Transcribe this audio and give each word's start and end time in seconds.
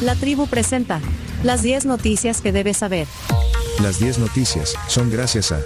La 0.00 0.14
tribu 0.14 0.46
presenta 0.46 1.00
las 1.42 1.62
10 1.62 1.86
noticias 1.86 2.40
que 2.40 2.52
debes 2.52 2.76
saber. 2.76 3.08
Las 3.82 3.98
10 3.98 4.20
noticias 4.20 4.74
son 4.86 5.10
gracias 5.10 5.50
a 5.50 5.60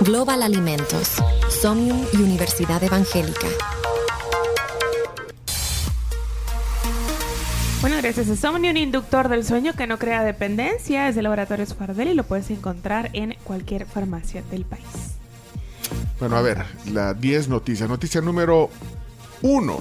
Global 0.00 0.42
Alimentos, 0.42 1.16
Somnium 1.50 2.02
y 2.14 2.16
Universidad 2.16 2.82
Evangélica. 2.82 3.46
Bueno, 7.82 7.96
gracias 8.00 8.30
a 8.30 8.36
Somni, 8.36 8.70
un 8.70 8.78
inductor 8.78 9.28
del 9.28 9.44
sueño 9.44 9.74
que 9.74 9.86
no 9.86 9.98
crea 9.98 10.24
dependencia, 10.24 11.06
es 11.10 11.14
de 11.14 11.20
Laboratorios 11.20 11.74
Fardel 11.74 12.08
y 12.08 12.14
lo 12.14 12.24
puedes 12.24 12.48
encontrar 12.50 13.10
en 13.12 13.36
cualquier 13.44 13.84
farmacia 13.84 14.42
del 14.50 14.64
país. 14.64 14.86
Bueno, 16.18 16.38
a 16.38 16.40
ver, 16.40 16.64
las 16.90 17.20
10 17.20 17.48
noticias. 17.48 17.86
Noticia 17.86 18.22
número 18.22 18.70
1. 19.42 19.78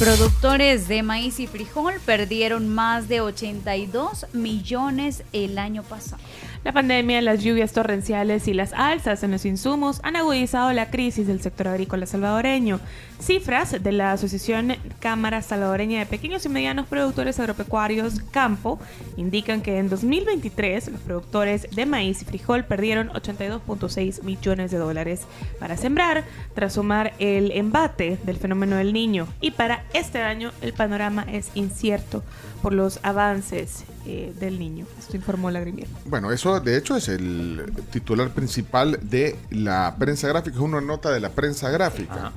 Productores 0.00 0.88
de 0.88 1.02
maíz 1.02 1.40
y 1.40 1.46
frijol 1.46 1.92
perdieron 2.06 2.66
más 2.70 3.06
de 3.06 3.20
82 3.20 4.28
millones 4.32 5.24
el 5.34 5.58
año 5.58 5.82
pasado. 5.82 6.22
La 6.64 6.72
pandemia, 6.72 7.20
las 7.20 7.44
lluvias 7.44 7.74
torrenciales 7.74 8.48
y 8.48 8.54
las 8.54 8.72
alzas 8.72 9.22
en 9.24 9.30
los 9.30 9.44
insumos 9.44 10.00
han 10.02 10.16
agudizado 10.16 10.72
la 10.72 10.90
crisis 10.90 11.26
del 11.26 11.42
sector 11.42 11.68
agrícola 11.68 12.06
salvadoreño. 12.06 12.80
Cifras 13.20 13.82
de 13.82 13.92
la 13.92 14.12
Asociación 14.12 14.76
Cámara 14.98 15.42
Salvadoreña 15.42 15.98
de 15.98 16.06
Pequeños 16.06 16.44
y 16.46 16.48
Medianos 16.48 16.86
Productores 16.86 17.38
Agropecuarios 17.38 18.20
Campo 18.30 18.80
indican 19.16 19.60
que 19.60 19.78
en 19.78 19.90
2023 19.90 20.88
los 20.88 21.00
productores 21.02 21.68
de 21.70 21.84
maíz 21.84 22.22
y 22.22 22.24
frijol 22.24 22.64
perdieron 22.64 23.10
82.6 23.10 24.22
millones 24.22 24.70
de 24.70 24.78
dólares 24.78 25.22
para 25.58 25.76
sembrar 25.76 26.24
tras 26.54 26.74
sumar 26.74 27.12
el 27.18 27.50
embate 27.52 28.18
del 28.24 28.38
fenómeno 28.38 28.76
del 28.76 28.92
niño. 28.94 29.26
Y 29.40 29.50
para 29.50 29.84
este 29.92 30.22
año 30.22 30.52
el 30.62 30.72
panorama 30.72 31.24
es 31.30 31.50
incierto 31.54 32.22
por 32.62 32.72
los 32.72 33.00
avances 33.02 33.84
eh, 34.06 34.32
del 34.40 34.58
niño. 34.58 34.86
Esto 34.98 35.16
informó 35.16 35.50
la 35.50 35.60
Grimier. 35.60 35.88
Bueno, 36.06 36.32
eso 36.32 36.58
de 36.60 36.76
hecho 36.76 36.96
es 36.96 37.08
el 37.08 37.70
titular 37.90 38.30
principal 38.30 38.98
de 39.02 39.36
la 39.50 39.94
prensa 39.98 40.28
gráfica, 40.28 40.56
es 40.56 40.62
una 40.62 40.80
nota 40.80 41.10
de 41.10 41.20
la 41.20 41.30
prensa 41.30 41.70
gráfica. 41.70 42.32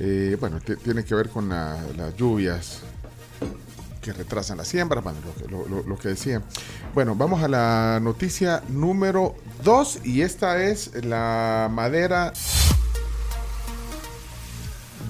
Eh, 0.00 0.36
bueno, 0.40 0.58
tiene 0.60 1.04
que 1.04 1.14
ver 1.14 1.28
con 1.28 1.48
las 1.48 2.16
lluvias 2.16 2.82
que 4.02 4.12
retrasan 4.12 4.58
la 4.58 4.64
siembra, 4.64 5.00
bueno, 5.00 5.18
lo, 5.86 5.96
que 5.96 6.08
decía. 6.08 6.42
Bueno, 6.92 7.14
vamos 7.14 7.42
a 7.42 7.48
la 7.48 8.00
noticia 8.02 8.62
número 8.68 9.36
2 9.62 10.00
y 10.04 10.22
esta 10.22 10.60
es 10.62 11.04
la 11.04 11.70
madera 11.72 12.32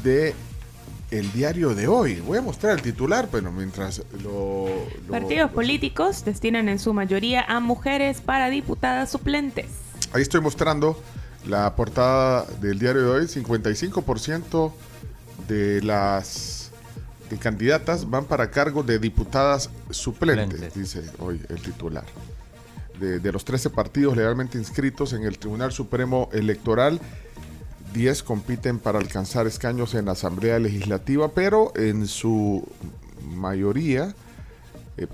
de 0.04 0.34
el 1.10 1.32
diario 1.32 1.74
de 1.74 1.88
hoy. 1.88 2.20
Voy 2.20 2.38
a 2.38 2.42
mostrar 2.42 2.74
el 2.74 2.82
titular, 2.82 3.28
pero 3.32 3.50
mientras 3.50 4.02
lo... 4.22 4.68
Partidos 5.10 5.50
políticos 5.50 6.24
destinan 6.24 6.68
en 6.68 6.78
su 6.78 6.92
mayoría 6.92 7.42
a 7.42 7.60
mujeres 7.60 8.20
para 8.20 8.50
diputadas 8.50 9.10
suplentes. 9.10 9.66
Ahí 10.12 10.22
estoy 10.22 10.42
mostrando 10.42 11.02
la 11.46 11.74
portada 11.74 12.44
del 12.60 12.78
diario 12.78 13.02
de 13.02 13.08
hoy. 13.08 13.24
55% 13.26 14.72
de 15.48 15.82
las 15.82 16.70
candidatas 17.40 18.08
van 18.08 18.26
para 18.26 18.50
cargo 18.50 18.82
de 18.82 18.98
diputadas 18.98 19.70
suplentes, 19.90 20.74
dice 20.74 21.02
hoy 21.18 21.40
el 21.48 21.60
titular. 21.62 22.04
De, 23.00 23.18
de 23.18 23.32
los 23.32 23.44
13 23.44 23.70
partidos 23.70 24.16
legalmente 24.16 24.58
inscritos 24.58 25.12
en 25.12 25.24
el 25.24 25.38
Tribunal 25.38 25.72
Supremo 25.72 26.28
Electoral, 26.32 27.00
10 27.94 28.22
compiten 28.22 28.78
para 28.78 28.98
alcanzar 28.98 29.46
escaños 29.46 29.94
en 29.94 30.06
la 30.06 30.12
Asamblea 30.12 30.58
Legislativa, 30.58 31.28
pero 31.28 31.72
en 31.76 32.06
su 32.06 32.66
mayoría 33.34 34.14
eh, 34.96 35.06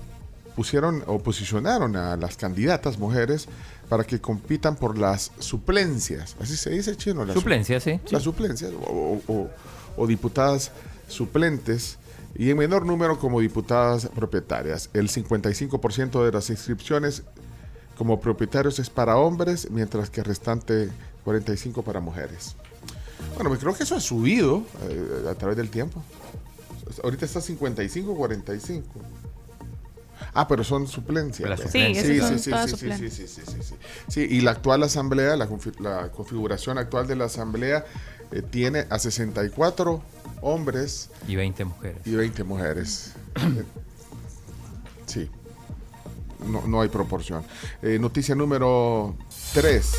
pusieron 0.54 1.02
o 1.06 1.18
posicionaron 1.20 1.96
a 1.96 2.16
las 2.16 2.36
candidatas 2.36 2.98
mujeres 2.98 3.48
para 3.88 4.04
que 4.04 4.20
compitan 4.20 4.76
por 4.76 4.98
las 4.98 5.32
suplencias. 5.38 6.36
Así 6.40 6.56
se 6.56 6.70
dice 6.70 6.96
chino. 6.96 7.24
Las 7.24 7.34
suplencias, 7.34 7.82
sí. 7.82 8.00
Las 8.10 8.22
suplencias 8.22 8.72
o, 8.74 10.06
diputadas 10.06 10.70
suplentes 11.08 11.98
y 12.36 12.50
en 12.50 12.58
menor 12.58 12.84
número 12.86 13.18
como 13.18 13.40
diputadas 13.40 14.06
propietarias. 14.14 14.90
El 14.92 15.08
55% 15.08 16.24
de 16.24 16.32
las 16.32 16.50
inscripciones 16.50 17.22
como 17.96 18.20
propietarios 18.20 18.78
es 18.78 18.90
para 18.90 19.16
hombres, 19.16 19.70
mientras 19.70 20.10
que 20.10 20.20
el 20.20 20.26
restante 20.26 20.90
45 21.24 21.82
para 21.82 22.00
mujeres. 22.00 22.54
Bueno, 23.34 23.50
creo 23.58 23.74
que 23.74 23.82
eso 23.82 23.96
ha 23.96 24.00
subido 24.00 24.62
eh, 24.88 25.28
a 25.28 25.34
través 25.34 25.56
del 25.56 25.70
tiempo. 25.70 26.02
Ahorita 27.02 27.24
está 27.24 27.40
55, 27.40 28.14
45. 28.14 29.00
Ah, 30.34 30.46
pero 30.48 30.64
son 30.64 30.86
suplencias. 30.86 31.60
Sí, 31.60 31.94
sí, 31.94 32.20
sí, 32.20 32.20
sí, 32.38 32.52
sí, 32.76 33.10
sí, 33.10 33.26
sí, 33.26 33.74
sí, 34.08 34.26
y 34.28 34.40
la 34.40 34.52
actual 34.52 34.82
asamblea, 34.82 35.36
la, 35.36 35.48
configuración 35.48 36.78
actual 36.78 37.06
de 37.06 37.16
la 37.16 37.24
asamblea 37.26 37.84
eh, 38.30 38.42
tiene 38.42 38.86
a 38.90 38.98
64 38.98 40.02
hombres. 40.42 41.10
Y 41.26 41.36
20 41.36 41.64
mujeres. 41.64 42.06
Y 42.06 42.14
20 42.14 42.44
mujeres. 42.44 43.12
sí. 45.06 45.30
No, 46.46 46.66
no 46.66 46.80
hay 46.80 46.88
proporción. 46.88 47.42
Eh, 47.82 47.98
noticia 47.98 48.34
número 48.34 49.16
3. 49.54 49.92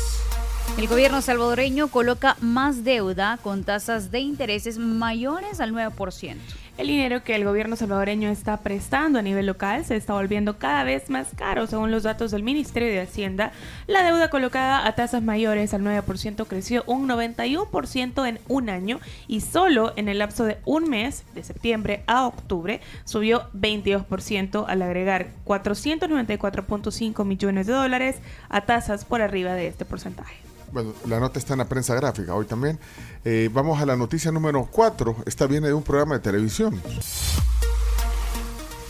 El 0.78 0.88
gobierno 0.88 1.20
salvadoreño 1.20 1.88
coloca 1.88 2.36
más 2.40 2.84
deuda 2.84 3.38
con 3.42 3.64
tasas 3.64 4.10
de 4.10 4.20
intereses 4.20 4.78
mayores 4.78 5.60
al 5.60 5.72
9%. 5.72 6.36
El 6.78 6.86
dinero 6.86 7.22
que 7.22 7.34
el 7.34 7.44
gobierno 7.44 7.76
salvadoreño 7.76 8.30
está 8.30 8.56
prestando 8.58 9.18
a 9.18 9.22
nivel 9.22 9.46
local 9.46 9.84
se 9.84 9.96
está 9.96 10.14
volviendo 10.14 10.58
cada 10.58 10.84
vez 10.84 11.10
más 11.10 11.28
caro, 11.36 11.66
según 11.66 11.90
los 11.90 12.04
datos 12.04 12.30
del 12.30 12.42
Ministerio 12.42 12.88
de 12.88 13.00
Hacienda. 13.00 13.52
La 13.86 14.02
deuda 14.02 14.30
colocada 14.30 14.86
a 14.86 14.94
tasas 14.94 15.22
mayores 15.22 15.74
al 15.74 15.82
9% 15.82 16.46
creció 16.46 16.82
un 16.86 17.08
91% 17.08 18.26
en 18.26 18.38
un 18.48 18.70
año 18.70 19.00
y 19.28 19.40
solo 19.40 19.92
en 19.96 20.08
el 20.08 20.18
lapso 20.18 20.44
de 20.44 20.58
un 20.64 20.88
mes, 20.88 21.24
de 21.34 21.42
septiembre 21.42 22.02
a 22.06 22.26
octubre, 22.26 22.80
subió 23.04 23.50
22% 23.52 24.64
al 24.66 24.82
agregar 24.82 25.28
494.5 25.44 27.24
millones 27.24 27.66
de 27.66 27.72
dólares 27.72 28.16
a 28.48 28.62
tasas 28.62 29.04
por 29.04 29.20
arriba 29.20 29.52
de 29.54 29.66
este 29.66 29.84
porcentaje. 29.84 30.36
Bueno, 30.72 30.92
la 31.06 31.18
nota 31.20 31.38
está 31.38 31.54
en 31.54 31.58
la 31.58 31.64
prensa 31.68 31.94
gráfica 31.94 32.34
hoy 32.34 32.46
también. 32.46 32.78
Eh, 33.24 33.50
vamos 33.52 33.80
a 33.80 33.86
la 33.86 33.96
noticia 33.96 34.30
número 34.30 34.68
4. 34.70 35.16
Esta 35.26 35.46
viene 35.46 35.68
de 35.68 35.74
un 35.74 35.82
programa 35.82 36.14
de 36.14 36.20
televisión. 36.20 36.80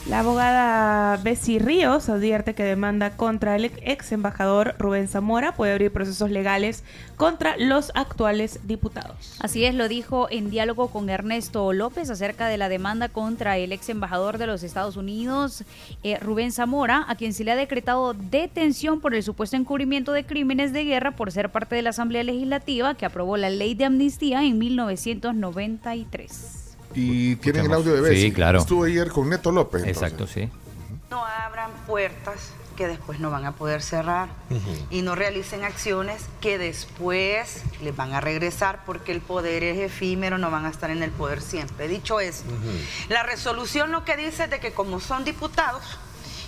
La 0.08 0.20
abogada 0.20 1.18
Bessie 1.18 1.58
Ríos 1.58 2.08
advierte 2.08 2.54
que 2.54 2.62
demanda 2.62 3.18
contra 3.18 3.54
el 3.54 3.66
ex 3.66 4.12
embajador 4.12 4.74
Rubén 4.78 5.08
Zamora 5.08 5.54
puede 5.54 5.72
abrir 5.72 5.92
procesos 5.92 6.30
legales 6.30 6.84
contra 7.16 7.58
los 7.58 7.92
actuales 7.94 8.60
diputados. 8.64 9.36
Así 9.40 9.66
es, 9.66 9.74
lo 9.74 9.88
dijo 9.88 10.26
en 10.30 10.48
diálogo 10.48 10.88
con 10.88 11.10
Ernesto 11.10 11.74
López 11.74 12.08
acerca 12.08 12.48
de 12.48 12.56
la 12.56 12.70
demanda 12.70 13.10
contra 13.10 13.58
el 13.58 13.72
ex 13.72 13.90
embajador 13.90 14.38
de 14.38 14.46
los 14.46 14.62
Estados 14.62 14.96
Unidos, 14.96 15.64
eh, 16.02 16.18
Rubén 16.18 16.50
Zamora, 16.50 17.04
a 17.06 17.14
quien 17.14 17.34
se 17.34 17.44
le 17.44 17.52
ha 17.52 17.56
decretado 17.56 18.14
detención 18.14 19.00
por 19.00 19.14
el 19.14 19.22
supuesto 19.22 19.56
encubrimiento 19.56 20.12
de 20.12 20.24
crímenes 20.24 20.72
de 20.72 20.84
guerra 20.84 21.14
por 21.14 21.30
ser 21.30 21.50
parte 21.50 21.76
de 21.76 21.82
la 21.82 21.90
Asamblea 21.90 22.24
Legislativa 22.24 22.94
que 22.94 23.04
aprobó 23.04 23.36
la 23.36 23.50
ley 23.50 23.74
de 23.74 23.84
amnistía 23.84 24.44
en 24.44 24.58
1993. 24.58 26.59
Y 26.94 27.36
tienen 27.36 27.66
el 27.66 27.72
audio 27.72 27.94
de 27.94 28.00
Bessie. 28.00 28.28
Sí, 28.28 28.32
claro. 28.32 28.60
Estuvo 28.60 28.84
ayer 28.84 29.08
con 29.08 29.28
Neto 29.28 29.52
López. 29.52 29.84
Exacto, 29.84 30.26
sí. 30.26 30.48
No 31.10 31.24
abran 31.24 31.70
puertas 31.86 32.52
que 32.76 32.88
después 32.88 33.20
no 33.20 33.30
van 33.30 33.44
a 33.44 33.52
poder 33.52 33.82
cerrar 33.82 34.30
y 34.88 35.02
no 35.02 35.14
realicen 35.14 35.64
acciones 35.64 36.22
que 36.40 36.56
después 36.56 37.62
les 37.82 37.94
van 37.94 38.14
a 38.14 38.22
regresar 38.22 38.84
porque 38.86 39.12
el 39.12 39.20
poder 39.20 39.64
es 39.64 39.78
efímero, 39.78 40.38
no 40.38 40.50
van 40.50 40.64
a 40.64 40.70
estar 40.70 40.90
en 40.90 41.02
el 41.02 41.10
poder 41.10 41.42
siempre. 41.42 41.88
Dicho 41.88 42.20
eso, 42.20 42.44
la 43.10 43.22
resolución 43.22 43.92
lo 43.92 44.06
que 44.06 44.16
dice 44.16 44.44
es 44.44 44.50
de 44.50 44.60
que 44.60 44.72
como 44.72 44.98
son 44.98 45.24
diputados, 45.26 45.98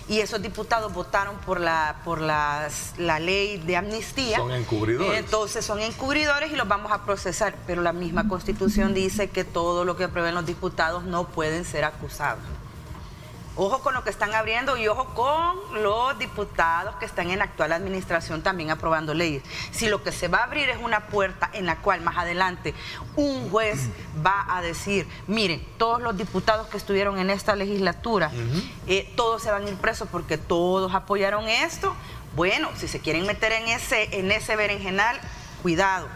y 0.07 0.19
esos 0.19 0.41
diputados 0.41 0.93
votaron 0.93 1.37
por 1.37 1.59
la 1.59 1.97
por 2.03 2.21
las, 2.21 2.93
la 2.97 3.19
ley 3.19 3.57
de 3.57 3.77
amnistía. 3.77 4.37
Son 4.37 4.51
encubridores. 4.51 5.19
Entonces 5.19 5.65
son 5.65 5.79
encubridores 5.79 6.51
y 6.51 6.55
los 6.55 6.67
vamos 6.67 6.91
a 6.91 7.03
procesar, 7.05 7.55
pero 7.65 7.81
la 7.81 7.93
misma 7.93 8.27
constitución 8.27 8.93
dice 8.93 9.29
que 9.29 9.43
todo 9.43 9.85
lo 9.85 9.95
que 9.95 10.05
aprueben 10.05 10.35
los 10.35 10.45
diputados 10.45 11.03
no 11.03 11.27
pueden 11.27 11.65
ser 11.65 11.85
acusados. 11.85 12.41
Ojo 13.55 13.83
con 13.83 13.93
lo 13.93 14.03
que 14.03 14.09
están 14.09 14.33
abriendo 14.33 14.77
y 14.77 14.87
ojo 14.87 15.13
con 15.13 15.83
los 15.83 16.17
diputados 16.17 16.95
que 16.95 17.05
están 17.05 17.29
en 17.29 17.37
la 17.37 17.45
actual 17.45 17.71
administración 17.71 18.41
también 18.41 18.71
aprobando 18.71 19.13
leyes. 19.13 19.43
Si 19.71 19.89
lo 19.89 20.01
que 20.01 20.11
se 20.11 20.27
va 20.27 20.39
a 20.39 20.43
abrir 20.45 20.69
es 20.69 20.79
una 20.81 21.01
puerta 21.01 21.51
en 21.53 21.67
la 21.67 21.77
cual 21.77 22.01
más 22.01 22.17
adelante 22.17 22.73
un 23.15 23.51
juez 23.51 23.89
va 24.25 24.45
a 24.49 24.63
decir, 24.63 25.07
miren, 25.27 25.63
todos 25.77 26.01
los 26.01 26.17
diputados 26.17 26.67
que 26.67 26.77
estuvieron 26.77 27.19
en 27.19 27.29
esta 27.29 27.55
legislatura, 27.55 28.31
eh, 28.87 29.13
todos 29.15 29.43
se 29.43 29.51
van 29.51 29.65
a 29.65 29.69
ir 29.69 29.75
presos 29.75 30.07
porque 30.11 30.39
todos 30.39 30.95
apoyaron 30.95 31.47
esto. 31.47 31.95
Bueno, 32.35 32.69
si 32.75 32.87
se 32.87 32.99
quieren 33.01 33.27
meter 33.27 33.51
en 33.51 33.67
ese, 33.67 34.17
en 34.17 34.31
ese 34.31 34.55
berenjenal, 34.55 35.19
cuidado 35.61 36.07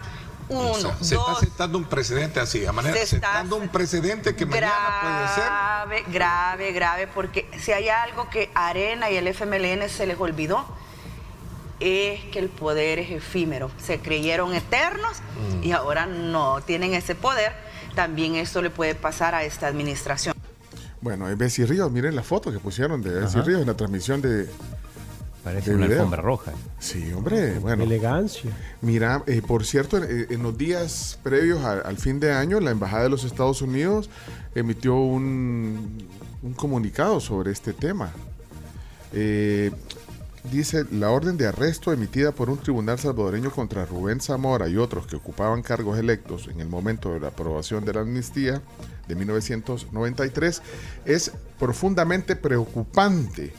Uno. 0.49 0.69
O 0.71 0.75
sea, 0.79 0.95
se 1.01 1.15
está 1.15 1.35
sentando 1.39 1.77
un 1.77 1.85
precedente 1.85 2.39
así, 2.39 2.65
a 2.65 2.71
manera, 2.71 2.95
Se 2.95 3.03
está- 3.03 3.15
sentando 3.33 3.55
un 3.57 3.67
precedente 3.69 4.35
que 4.35 4.45
mañana 4.45 4.71
puede 5.01 5.27
ser. 5.35 5.43
Grave, 5.43 6.03
grave, 6.11 6.71
grave, 6.71 7.07
porque 7.07 7.49
si 7.59 7.71
hay 7.73 7.89
algo 7.89 8.29
que 8.29 8.49
Arena 8.55 9.09
y 9.11 9.17
el 9.17 9.27
FMLN 9.27 9.89
se 9.89 10.05
les 10.05 10.17
olvidó, 10.19 10.65
es 11.79 12.23
que 12.31 12.39
el 12.39 12.49
poder 12.49 12.99
es 12.99 13.11
efímero. 13.11 13.69
Se 13.77 13.99
creyeron 13.99 14.53
eternos 14.53 15.17
Mm. 15.59 15.63
y 15.63 15.71
ahora 15.73 16.05
no 16.05 16.61
tienen 16.61 16.93
ese 16.93 17.13
poder. 17.13 17.53
También 17.93 18.35
eso 18.35 18.61
le 18.61 18.69
puede 18.69 18.95
pasar 18.95 19.35
a 19.35 19.43
esta 19.43 19.67
administración. 19.67 20.35
Bueno, 21.01 21.29
es 21.29 21.37
Bessie 21.37 21.65
Ríos, 21.65 21.91
miren 21.91 22.15
la 22.15 22.23
foto 22.23 22.51
que 22.51 22.59
pusieron 22.59 23.01
de 23.01 23.11
Bessie 23.11 23.39
Ajá. 23.39 23.47
Ríos 23.47 23.61
en 23.61 23.67
la 23.67 23.75
transmisión 23.75 24.21
de... 24.21 24.49
Parece 25.47 25.73
una 25.75 25.85
video. 25.85 25.99
alfombra 25.99 26.21
roja. 26.21 26.51
Sí, 26.79 27.11
hombre, 27.13 27.59
bueno. 27.59 27.83
Elegancia. 27.83 28.51
Mira, 28.81 29.23
eh, 29.27 29.41
por 29.45 29.65
cierto, 29.65 29.97
en, 29.97 30.27
en 30.29 30.43
los 30.43 30.57
días 30.57 31.19
previos 31.23 31.63
a- 31.63 31.79
al 31.81 31.97
fin 31.97 32.19
de 32.19 32.31
año, 32.33 32.59
la 32.59 32.71
Embajada 32.71 33.03
de 33.03 33.09
los 33.09 33.23
Estados 33.23 33.61
Unidos 33.61 34.09
emitió 34.55 34.95
un, 34.95 36.05
un 36.43 36.53
comunicado 36.53 37.19
sobre 37.19 37.51
este 37.51 37.73
tema. 37.73 38.11
Eh, 39.13 39.71
dice, 40.51 40.85
la 40.91 41.09
orden 41.11 41.37
de 41.37 41.47
arresto 41.47 41.93
emitida 41.93 42.31
por 42.31 42.49
un 42.49 42.57
tribunal 42.57 42.99
salvadoreño 42.99 43.51
contra 43.51 43.85
Rubén 43.85 44.19
Zamora 44.21 44.67
y 44.67 44.77
otros 44.77 45.07
que 45.07 45.15
ocupaban 45.15 45.61
cargos 45.61 45.97
electos 45.97 46.47
en 46.47 46.59
el 46.59 46.67
momento 46.67 47.13
de 47.13 47.19
la 47.19 47.29
aprobación 47.29 47.85
de 47.85 47.93
la 47.93 48.01
amnistía 48.01 48.61
de 49.07 49.15
1993 49.15 50.61
es 51.05 51.31
profundamente 51.59 52.35
preocupante. 52.35 53.53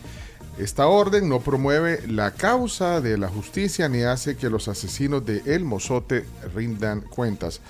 Esta 0.58 0.88
orden 0.88 1.28
no 1.28 1.40
promueve 1.40 2.02
la 2.08 2.32
causa 2.32 3.00
de 3.00 3.16
la 3.16 3.28
justicia 3.28 3.88
ni 3.88 4.02
hace 4.02 4.37
que 4.37 4.50
los 4.50 4.66
asesinos 4.69 5.25
de 5.25 5.43
El 5.46 5.64
Mozote 5.64 6.25
rindan 6.55 7.00
cuentas. 7.02 7.60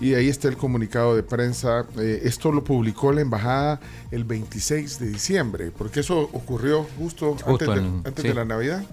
Y 0.00 0.14
ahí 0.14 0.28
está 0.28 0.46
el 0.46 0.56
comunicado 0.56 1.16
de 1.16 1.24
prensa. 1.24 1.84
Eh, 1.98 2.20
esto 2.22 2.52
lo 2.52 2.62
publicó 2.62 3.10
la 3.12 3.22
embajada 3.22 3.80
el 4.12 4.22
26 4.22 5.00
de 5.00 5.08
diciembre, 5.08 5.72
porque 5.76 6.00
eso 6.00 6.20
ocurrió 6.32 6.86
justo, 6.96 7.32
Justo 7.32 7.50
antes, 7.50 7.68
de, 7.68 7.74
en- 7.74 8.02
antes 8.06 8.22
sí. 8.22 8.28
de 8.28 8.34
la 8.34 8.44
Navidad, 8.44 8.84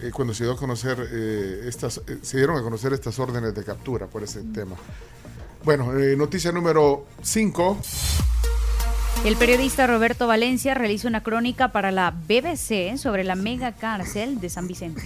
eh, 0.00 0.10
cuando 0.14 0.32
se 0.32 0.44
dio 0.44 0.54
a 0.54 0.56
conocer 0.56 1.06
eh, 1.12 1.64
estas, 1.68 1.98
eh, 2.06 2.18
se 2.22 2.38
dieron 2.38 2.56
a 2.56 2.62
conocer 2.62 2.94
estas 2.94 3.18
órdenes 3.18 3.54
de 3.54 3.62
captura 3.64 4.06
por 4.06 4.22
ese 4.22 4.40
tema. 4.54 4.76
Bueno, 5.62 5.94
eh, 5.98 6.16
noticia 6.16 6.50
número 6.52 7.04
5. 7.22 7.78
El 9.24 9.36
periodista 9.36 9.86
Roberto 9.86 10.26
Valencia 10.26 10.74
realiza 10.74 11.08
una 11.08 11.22
crónica 11.22 11.68
para 11.68 11.90
la 11.90 12.10
BBC 12.10 12.96
sobre 12.96 13.24
la 13.24 13.34
mega 13.34 13.72
cárcel 13.72 14.40
de 14.40 14.48
San 14.48 14.68
Vicente. 14.68 15.02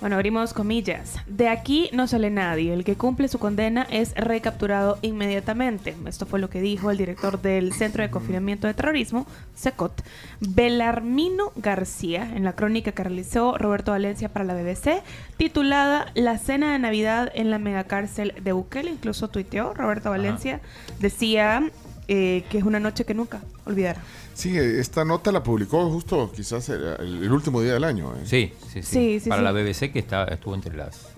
Bueno, 0.00 0.16
abrimos 0.16 0.52
comillas. 0.52 1.14
De 1.28 1.48
aquí 1.48 1.88
no 1.92 2.08
sale 2.08 2.28
nadie. 2.28 2.72
El 2.72 2.82
que 2.82 2.96
cumple 2.96 3.28
su 3.28 3.38
condena 3.38 3.86
es 3.88 4.14
recapturado 4.16 4.98
inmediatamente. 5.00 5.94
Esto 6.06 6.26
fue 6.26 6.40
lo 6.40 6.50
que 6.50 6.60
dijo 6.60 6.90
el 6.90 6.98
director 6.98 7.40
del 7.40 7.72
Centro 7.72 8.02
de 8.02 8.10
Confinamiento 8.10 8.66
de 8.66 8.74
Terrorismo, 8.74 9.28
SECOT, 9.54 10.02
Belarmino 10.40 11.52
García, 11.54 12.32
en 12.34 12.42
la 12.42 12.54
crónica 12.54 12.90
que 12.90 13.04
realizó 13.04 13.56
Roberto 13.56 13.92
Valencia 13.92 14.28
para 14.28 14.44
la 14.44 14.54
BBC, 14.54 15.04
titulada 15.36 16.06
La 16.14 16.36
cena 16.38 16.72
de 16.72 16.80
Navidad 16.80 17.30
en 17.32 17.50
la 17.50 17.60
megacárcel 17.60 18.34
de 18.42 18.50
Bukele. 18.50 18.90
Incluso 18.90 19.28
tuiteó 19.28 19.72
Roberto 19.72 20.10
Valencia. 20.10 20.60
Decía 20.98 21.70
eh, 22.08 22.44
que 22.50 22.58
es 22.58 22.64
una 22.64 22.80
noche 22.80 23.04
que 23.04 23.14
nunca 23.14 23.40
olvidará. 23.64 24.00
Sí, 24.34 24.56
esta 24.56 25.04
nota 25.04 25.30
la 25.32 25.42
publicó 25.42 25.88
justo 25.90 26.32
quizás 26.34 26.68
el, 26.70 26.82
el- 27.22 27.32
último 27.32 27.60
día 27.62 27.74
del 27.74 27.84
año. 27.84 28.12
eh. 28.16 28.20
Sí, 28.24 28.52
sí, 28.72 28.82
sí. 28.82 28.82
Sí, 28.82 29.20
sí, 29.20 29.28
Para 29.28 29.40
sí. 29.40 29.44
la 29.44 29.52
BBC 29.52 29.92
que 29.92 29.98
está, 29.98 30.24
estuvo 30.24 30.54
entre 30.54 30.74
las... 30.76 31.08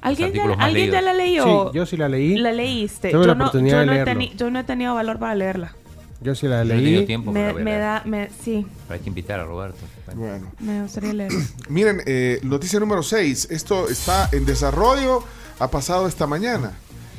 ¿Alguien, 0.00 0.32
ya, 0.32 0.44
¿alguien 0.58 0.90
ya 0.92 1.00
la 1.02 1.12
leyó? 1.12 1.70
Sí, 1.72 1.76
yo 1.76 1.84
sí 1.86 1.96
la 1.96 2.08
leí. 2.08 2.36
La 2.38 2.52
leíste. 2.52 3.10
Yo, 3.10 3.18
la 3.24 3.34
no, 3.34 3.52
yo, 3.52 3.60
no 3.60 3.92
he 3.92 4.36
yo 4.36 4.50
no 4.50 4.60
he 4.60 4.64
tenido 4.64 4.94
valor 4.94 5.18
para 5.18 5.34
leerla. 5.34 5.74
Yo 6.20 6.34
sí 6.36 6.46
la 6.46 6.64
No 6.64 6.72
he 6.72 6.76
leí. 6.76 7.04
tiempo 7.06 7.32
Me, 7.32 7.40
para 7.52 7.52
me 7.54 7.64
verla. 7.64 7.78
da, 7.86 8.02
me, 8.04 8.30
sí, 8.44 8.64
Hay 8.88 9.00
que 9.00 9.08
invitar 9.08 9.40
a 9.40 9.44
Roberto. 9.44 9.78
Bueno. 10.14 10.50
me 10.60 10.82
gustaría 10.82 11.12
leer. 11.12 11.32
Miren, 11.68 12.00
eh, 12.06 12.38
noticia 12.44 12.78
número 12.80 13.02
6. 13.02 13.48
Esto 13.50 13.88
está 13.88 14.28
en 14.32 14.46
desarrollo, 14.46 15.22
ha 15.58 15.68
pasado 15.70 16.06
esta 16.06 16.26
mañana. 16.28 16.72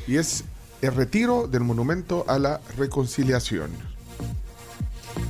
Y 0.08 0.16
es 0.16 0.44
el 0.82 0.94
retiro 0.94 1.46
del 1.46 1.62
monumento 1.62 2.24
a 2.28 2.38
la 2.38 2.60
reconciliación. 2.76 3.70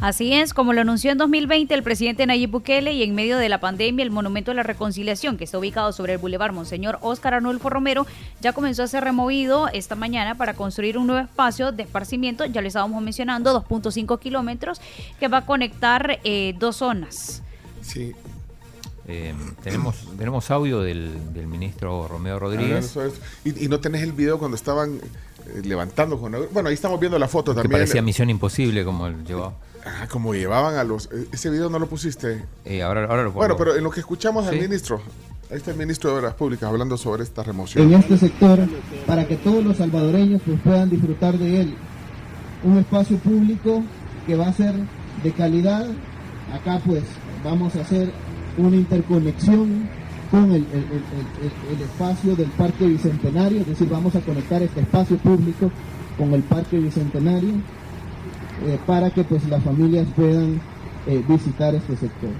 Así 0.01 0.33
es, 0.33 0.55
como 0.55 0.73
lo 0.73 0.81
anunció 0.81 1.11
en 1.11 1.19
2020 1.19 1.75
el 1.75 1.83
presidente 1.83 2.25
Nayib 2.25 2.51
Bukele 2.51 2.93
y 2.93 3.03
en 3.03 3.15
medio 3.15 3.37
de 3.37 3.51
la 3.51 3.61
pandemia 3.61 4.03
el 4.03 4.11
Monumento 4.11 4.51
a 4.51 4.55
la 4.55 4.63
Reconciliación, 4.63 5.37
que 5.37 5.45
está 5.45 5.59
ubicado 5.59 5.93
sobre 5.93 6.15
el 6.15 6.19
Boulevard 6.19 6.55
Monseñor 6.55 6.99
Óscar 7.03 7.35
Arnulfo 7.35 7.69
Romero, 7.69 8.07
ya 8.41 8.55
comenzó 8.55 8.83
a 8.83 8.87
ser 8.87 9.05
removido 9.05 9.69
esta 9.69 9.97
mañana 9.97 10.37
para 10.37 10.55
construir 10.55 10.97
un 10.97 11.07
nuevo 11.07 11.23
espacio 11.23 11.73
de 11.73 11.83
esparcimiento, 11.83 12.47
ya 12.47 12.63
lo 12.63 12.69
estábamos 12.69 13.03
mencionando, 13.03 13.63
2.5 13.63 14.19
kilómetros, 14.19 14.81
que 15.19 15.29
va 15.29 15.39
a 15.39 15.47
conectar 15.47 16.19
eh, 16.25 16.55
dos 16.59 16.77
zonas. 16.77 17.43
Sí. 17.83 18.15
Eh, 19.07 19.35
tenemos, 19.63 19.97
tenemos 20.19 20.51
audio 20.51 20.81
del, 20.81 21.35
del 21.35 21.47
ministro 21.47 22.09
Romeo 22.09 22.39
Rodríguez. 22.39 22.97
Y, 23.45 23.67
y 23.67 23.69
no 23.69 23.81
tenés 23.81 24.03
el 24.03 24.13
video 24.13 24.39
cuando 24.39 24.57
estaban 24.57 24.99
levantando 25.65 26.19
con 26.19 26.35
Bueno, 26.53 26.69
ahí 26.69 26.75
estamos 26.75 26.99
viendo 27.01 27.19
la 27.19 27.29
foto 27.29 27.53
Que 27.53 27.63
también. 27.63 27.81
parecía 27.81 28.03
misión 28.03 28.31
imposible 28.31 28.85
como 28.85 29.07
él 29.07 29.25
llevaba. 29.25 29.55
Ah, 29.85 30.07
como 30.11 30.35
llevaban 30.35 30.77
a 30.77 30.85
los. 30.85 31.07
eh, 31.07 31.27
Ese 31.33 31.49
video 31.51 31.71
no 31.71 31.79
lo 31.79 31.87
pusiste. 31.87 32.45
Eh, 32.65 32.83
ahora, 32.83 33.03
ahora 33.07 33.23
lo 33.23 33.29
pongo. 33.31 33.39
Bueno, 33.41 33.57
pero 33.57 33.77
en 33.77 33.83
lo 33.85 33.91
que 33.91 34.01
escuchamos 34.01 34.47
al 34.47 34.55
Sí. 34.55 34.61
ministro, 34.61 35.01
ahí 35.51 35.57
está 35.57 35.71
el 35.71 35.77
ministro 35.79 36.11
de 36.13 36.19
Obras 36.19 36.35
Públicas 36.35 36.69
hablando 36.69 36.97
sobre 36.97 37.23
esta 37.23 37.43
remoción. 37.43 37.87
en 37.93 37.99
este 37.99 38.17
sector 38.19 38.59
para 39.07 39.27
que 39.27 39.37
todos 39.37 39.65
los 39.65 39.79
salvadoreños 39.79 40.43
pues, 40.45 40.61
puedan 40.61 40.91
disfrutar 40.91 41.39
de 41.39 41.63
él. 41.63 41.75
Un 42.63 42.77
espacio 42.79 43.17
público 43.19 43.83
que 44.27 44.37
va 44.37 44.49
a 44.49 44.53
ser 44.53 44.75
de 45.23 45.33
calidad. 45.33 45.87
Acá 46.53 46.81
pues 46.85 47.05
vamos 47.43 47.75
a 47.77 47.81
hacer 47.81 48.11
una 48.59 48.77
interconexión 48.77 49.89
con 50.31 50.53
el, 50.53 50.65
espacio 51.83 52.37
del 52.37 52.49
Parque 52.51 52.87
Bicentenario, 52.87 53.61
es 53.61 53.67
decir, 53.67 53.89
vamos 53.89 54.15
a 54.15 54.21
conectar 54.21 54.63
este 54.63 54.81
espacio 54.81 55.17
público 55.19 55.71
con 56.17 56.33
el 56.33 56.43
Parque 56.43 56.79
Bicentenario 56.79 57.55
eh, 58.67 58.79
para 58.87 59.11
que 59.11 59.25
pues 59.25 59.47
las 59.49 59.63
familias 59.63 60.07
puedan 60.15 60.61
eh, 61.07 61.23
visitar 61.29 61.75
este 61.75 61.97
sector. 61.97 62.31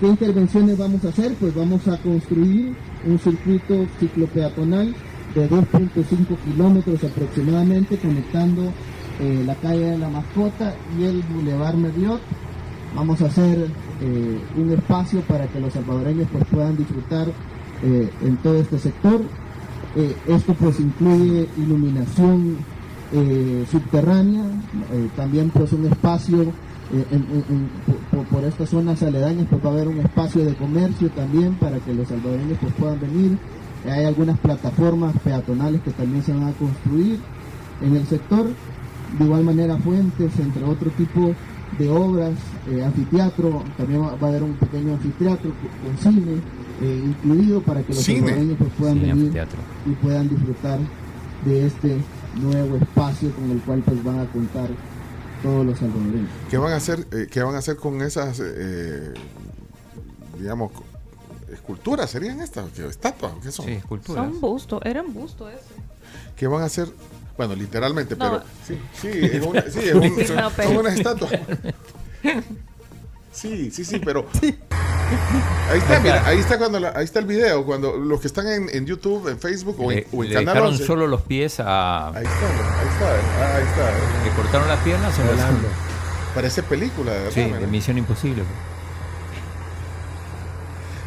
¿Qué 0.00 0.08
intervenciones 0.08 0.78
vamos 0.78 1.04
a 1.04 1.08
hacer? 1.08 1.34
Pues 1.34 1.54
vamos 1.54 1.86
a 1.86 1.98
construir 1.98 2.74
un 3.06 3.18
circuito 3.18 3.86
ciclopeatonal 4.00 4.94
de 5.34 5.48
2.5 5.48 6.36
kilómetros 6.44 7.04
aproximadamente, 7.04 7.98
conectando 7.98 8.72
eh, 9.20 9.42
la 9.46 9.54
calle 9.56 9.90
de 9.90 9.98
la 9.98 10.08
Mascota 10.08 10.74
y 10.98 11.04
el 11.04 11.22
Boulevard 11.22 11.76
Merliot. 11.76 12.20
Vamos 12.96 13.20
a 13.20 13.26
hacer 13.26 13.68
eh, 14.00 14.38
un 14.56 14.72
espacio 14.72 15.20
para 15.22 15.46
que 15.46 15.60
los 15.60 15.72
salvadoreños 15.72 16.28
pues, 16.32 16.44
puedan 16.50 16.76
disfrutar 16.76 17.28
eh, 17.82 18.10
en 18.22 18.36
todo 18.38 18.56
este 18.56 18.78
sector. 18.78 19.22
Eh, 19.96 20.14
esto 20.28 20.54
pues 20.54 20.78
incluye 20.78 21.48
iluminación 21.56 22.58
eh, 23.12 23.64
subterránea, 23.70 24.44
también 25.16 25.50
pues 25.50 25.72
un 25.72 25.86
espacio 25.86 26.52
por, 28.10 28.24
por 28.26 28.44
estas 28.44 28.68
zonas 28.68 29.02
aledañas 29.02 29.46
pues 29.48 29.64
va 29.64 29.70
a 29.70 29.72
haber 29.72 29.88
un 29.88 29.98
espacio 29.98 30.44
de 30.44 30.54
comercio 30.54 31.08
también 31.10 31.54
para 31.54 31.78
que 31.78 31.94
los 31.94 32.06
salvadoreños 32.08 32.58
pues 32.60 32.72
puedan 32.74 33.00
venir. 33.00 33.38
Hay 33.88 34.04
algunas 34.04 34.38
plataformas 34.38 35.14
peatonales 35.24 35.80
que 35.80 35.90
también 35.92 36.22
se 36.22 36.32
van 36.32 36.48
a 36.48 36.52
construir 36.52 37.18
en 37.80 37.96
el 37.96 38.06
sector. 38.06 38.46
De 39.18 39.24
igual 39.24 39.42
manera 39.42 39.76
fuentes, 39.78 40.38
entre 40.38 40.64
otro 40.64 40.90
tipo 40.90 41.34
de 41.78 41.88
obras, 41.88 42.34
eh, 42.70 42.82
anfiteatro, 42.84 43.62
también 43.76 44.02
va 44.02 44.14
va 44.16 44.26
a 44.26 44.30
haber 44.30 44.42
un 44.42 44.54
pequeño 44.54 44.94
anfiteatro 44.94 45.52
con 45.84 45.98
cine 45.98 46.40
eh, 46.82 47.02
incluido 47.04 47.60
para 47.62 47.82
que 47.82 47.92
los 47.94 48.02
salvadoreños 48.02 48.56
pues, 48.58 48.70
puedan 48.78 48.94
Cine, 48.94 49.06
venir 49.08 49.22
anfiteatro. 49.26 49.58
y 49.86 49.90
puedan 49.94 50.28
disfrutar 50.28 50.78
de 51.44 51.66
este 51.66 51.96
nuevo 52.40 52.76
espacio 52.76 53.30
con 53.34 53.50
el 53.50 53.60
cual 53.60 53.82
pues 53.84 54.02
van 54.02 54.20
a 54.20 54.26
contar 54.26 54.68
todos 55.42 55.66
los 55.66 55.78
salvadoreños. 55.78 56.28
¿Qué 56.50 56.58
van 56.58 56.72
a 56.72 56.76
hacer, 56.76 57.06
eh, 57.12 57.26
qué 57.30 57.42
van 57.42 57.54
a 57.54 57.58
hacer 57.58 57.76
con 57.76 58.00
esas, 58.02 58.40
eh, 58.44 59.12
digamos, 60.38 60.72
esculturas? 61.52 62.10
¿Serían 62.10 62.40
estas? 62.40 62.70
¿Qué, 62.72 62.86
¿Estatuas? 62.86 63.32
¿Qué 63.42 63.50
son? 63.52 63.66
Sí, 63.66 63.72
esculturas. 63.72 64.30
Son 64.30 64.40
bustos, 64.40 64.80
eran 64.84 65.12
bustos 65.12 65.52
ese. 65.52 65.74
¿Qué 66.36 66.46
van 66.46 66.62
a 66.62 66.66
hacer? 66.66 66.88
Bueno, 67.36 67.54
literalmente, 67.54 68.16
No. 68.16 68.30
pero 68.30 68.42
sí, 68.66 68.78
sí, 69.00 69.08
es 69.12 69.42
una- 69.44 69.62
sí, 69.62 69.78
es 69.84 69.94
un- 69.94 70.16
Sí, 70.16 70.24
son, 70.26 70.36
no, 70.36 70.50
pero- 70.50 70.68
son 70.68 70.78
unas 70.78 70.94
estatuas. 70.94 71.32
Sí, 73.32 73.70
sí, 73.70 73.84
sí, 73.84 74.00
pero 74.04 74.26
ahí 74.42 75.78
está, 75.78 76.00
mira, 76.00 76.26
ahí 76.26 76.38
está 76.40 76.58
cuando 76.58 76.80
la- 76.80 76.92
ahí 76.96 77.04
está 77.04 77.20
el 77.20 77.26
video, 77.26 77.64
cuando 77.64 77.96
los 77.96 78.20
que 78.20 78.26
están 78.26 78.46
en, 78.48 78.68
en 78.74 78.86
YouTube, 78.86 79.28
en 79.28 79.38
Facebook 79.38 79.76
o 79.78 79.90
en, 79.92 79.98
Le, 79.98 80.06
o 80.12 80.24
en 80.24 80.28
le 80.30 80.34
Canal 80.34 80.46
dejaron 80.54 80.72
11, 80.74 80.84
solo 80.84 81.06
los 81.06 81.22
pies 81.22 81.60
a... 81.60 82.08
ahí 82.08 82.24
está, 82.24 82.46
ahí 82.80 82.88
está, 82.88 83.56
ahí 83.56 83.62
está. 83.62 84.24
Le 84.24 84.30
cortaron 84.36 84.68
las 84.68 84.78
piernas 84.80 85.16
los- 85.16 85.26
Volando. 85.28 85.68
Parece 86.34 86.62
película, 86.64 87.12
de 87.12 87.18
verdad. 87.18 87.32
Sí, 87.32 87.50
de 87.50 87.66
Misión 87.68 87.98
Imposible. 87.98 88.42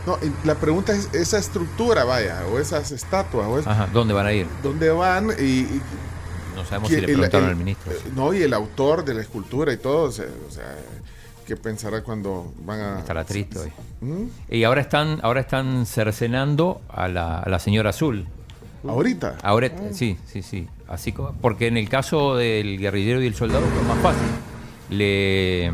No, 0.05 0.17
la 0.43 0.55
pregunta 0.55 0.93
es 0.93 1.09
esa 1.13 1.37
estructura, 1.37 2.03
vaya, 2.03 2.41
o 2.51 2.59
esas 2.59 2.91
estatuas, 2.91 3.47
o 3.47 3.59
es- 3.59 3.67
Ajá, 3.67 3.87
¿dónde 3.93 4.13
van 4.13 4.25
a 4.25 4.33
ir? 4.33 4.47
¿dónde 4.63 4.89
van? 4.89 5.29
Y, 5.39 5.43
y- 5.43 5.81
No 6.55 6.65
sabemos 6.65 6.89
si 6.89 6.95
le 6.95 7.01
el- 7.01 7.05
preguntaron 7.13 7.45
el- 7.45 7.49
al 7.51 7.55
ministro. 7.57 7.91
eh, 7.91 7.95
No, 8.15 8.33
y 8.33 8.41
el 8.41 8.53
autor 8.53 9.03
de 9.05 9.13
la 9.13 9.21
escultura 9.21 9.71
y 9.73 9.77
todo, 9.77 10.03
o 10.03 10.11
sea, 10.11 10.25
o 10.47 10.51
sea, 10.51 10.75
¿qué 11.47 11.55
pensará 11.57 12.01
cuando 12.03 12.53
van 12.65 12.79
a...? 12.79 12.99
Estará 12.99 13.23
triste 13.23 13.59
hoy. 13.59 13.71
¿Mm? 14.01 14.23
Y 14.49 14.63
ahora 14.63 14.81
están, 14.81 15.19
ahora 15.23 15.41
están 15.41 15.85
cercenando 15.85 16.81
a 16.89 17.07
la, 17.07 17.39
a 17.39 17.49
la 17.49 17.59
señora 17.59 17.89
Azul. 17.91 18.25
¿Ahorita? 18.87 19.37
Ahora, 19.43 19.71
sí, 19.93 20.17
sí, 20.25 20.41
sí. 20.41 20.67
Así 20.89 21.11
como, 21.13 21.31
porque 21.41 21.67
en 21.67 21.77
el 21.77 21.87
caso 21.89 22.35
del 22.35 22.77
guerrillero 22.79 23.21
y 23.21 23.27
el 23.27 23.33
soldado 23.35 23.65
fue 23.65 23.81
más 23.83 23.97
fácil. 24.03 24.27
Le, 24.89 25.71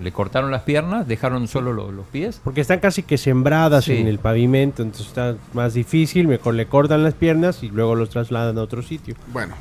le 0.00 0.12
cortaron 0.12 0.50
las 0.50 0.62
piernas, 0.62 1.08
dejaron 1.08 1.48
solo 1.48 1.72
lo- 1.72 1.90
los 1.90 2.06
pies. 2.06 2.40
Porque 2.44 2.60
están 2.60 2.78
casi 2.78 3.02
que 3.02 3.16
sembradas 3.18 3.84
Sí. 3.86 3.96
en 3.96 4.06
el 4.06 4.18
pavimento, 4.18 4.82
entonces 4.82 5.08
está 5.08 5.36
más 5.54 5.74
difícil, 5.74 6.28
mejor 6.28 6.54
le 6.54 6.66
cortan 6.66 7.02
las 7.02 7.14
piernas 7.14 7.62
y 7.62 7.68
luego 7.70 7.94
los 7.94 8.10
trasladan 8.10 8.58
a 8.58 8.62
otro 8.62 8.82
sitio. 8.82 9.14
Bueno, 9.32 9.54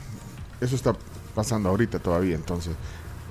eso 0.61 0.75
está 0.75 0.95
pasando 1.35 1.69
ahorita 1.69 1.99
todavía, 1.99 2.35
entonces. 2.35 2.73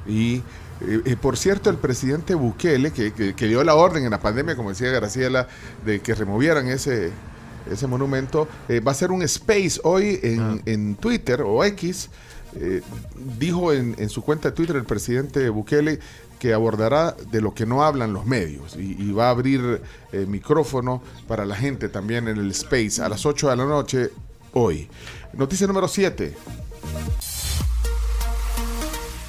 Y, 0.07 0.37
eh, 0.81 1.03
eh, 1.05 1.17
por 1.21 1.37
cierto, 1.37 1.69
el 1.71 1.77
presidente 1.77 2.35
Bukele, 2.35 2.93
que, 2.93 3.13
que- 3.13 3.35
que 3.35 3.47
dio 3.47 3.63
la 3.65 3.75
orden 3.75 4.05
en 4.05 4.11
la 4.11 4.21
pandemia, 4.21 4.57
como 4.57 4.71
decía 4.71 4.91
Graciela, 4.91 5.49
de 5.85 6.01
que 6.01 6.15
removieran 6.15 6.69
ese, 6.69 7.11
ese 7.71 7.87
monumento, 7.87 8.49
eh, 8.69 8.81
va 8.81 8.93
a 8.93 8.95
hacer 8.95 9.11
un 9.11 9.23
space 9.23 9.81
hoy 9.85 10.19
en, 10.23 10.63
en 10.67 10.95
Twitter 10.97 11.43
o 11.45 11.65
X. 11.65 12.09
eh, 12.57 12.81
dijo 13.39 13.73
en, 13.75 13.95
en 13.99 14.09
su 14.09 14.23
cuenta 14.23 14.49
de 14.51 14.57
Twitter 14.57 14.77
el 14.77 14.85
presidente 14.85 15.51
Bukele 15.51 15.99
que 16.39 16.55
abordará 16.55 17.15
de 17.31 17.41
lo 17.43 17.53
que 17.53 17.67
no 17.67 17.83
hablan 17.85 18.13
los 18.15 18.25
medios 18.25 18.75
y, 18.77 18.97
y 18.99 19.13
va 19.13 19.27
a 19.27 19.31
abrir 19.31 19.83
eh, 20.13 20.25
micrófono 20.27 21.03
para 21.27 21.45
la 21.45 21.57
gente 21.57 21.89
también 21.91 22.27
en 22.29 22.39
el 22.39 22.51
space 22.53 23.03
a 23.03 23.09
las 23.11 23.27
8 23.27 23.51
de 23.51 23.57
la 23.57 23.67
noche 23.67 24.11
hoy. 24.55 24.89
Noticia 25.35 25.67
número 25.67 25.89
7. 25.89 26.35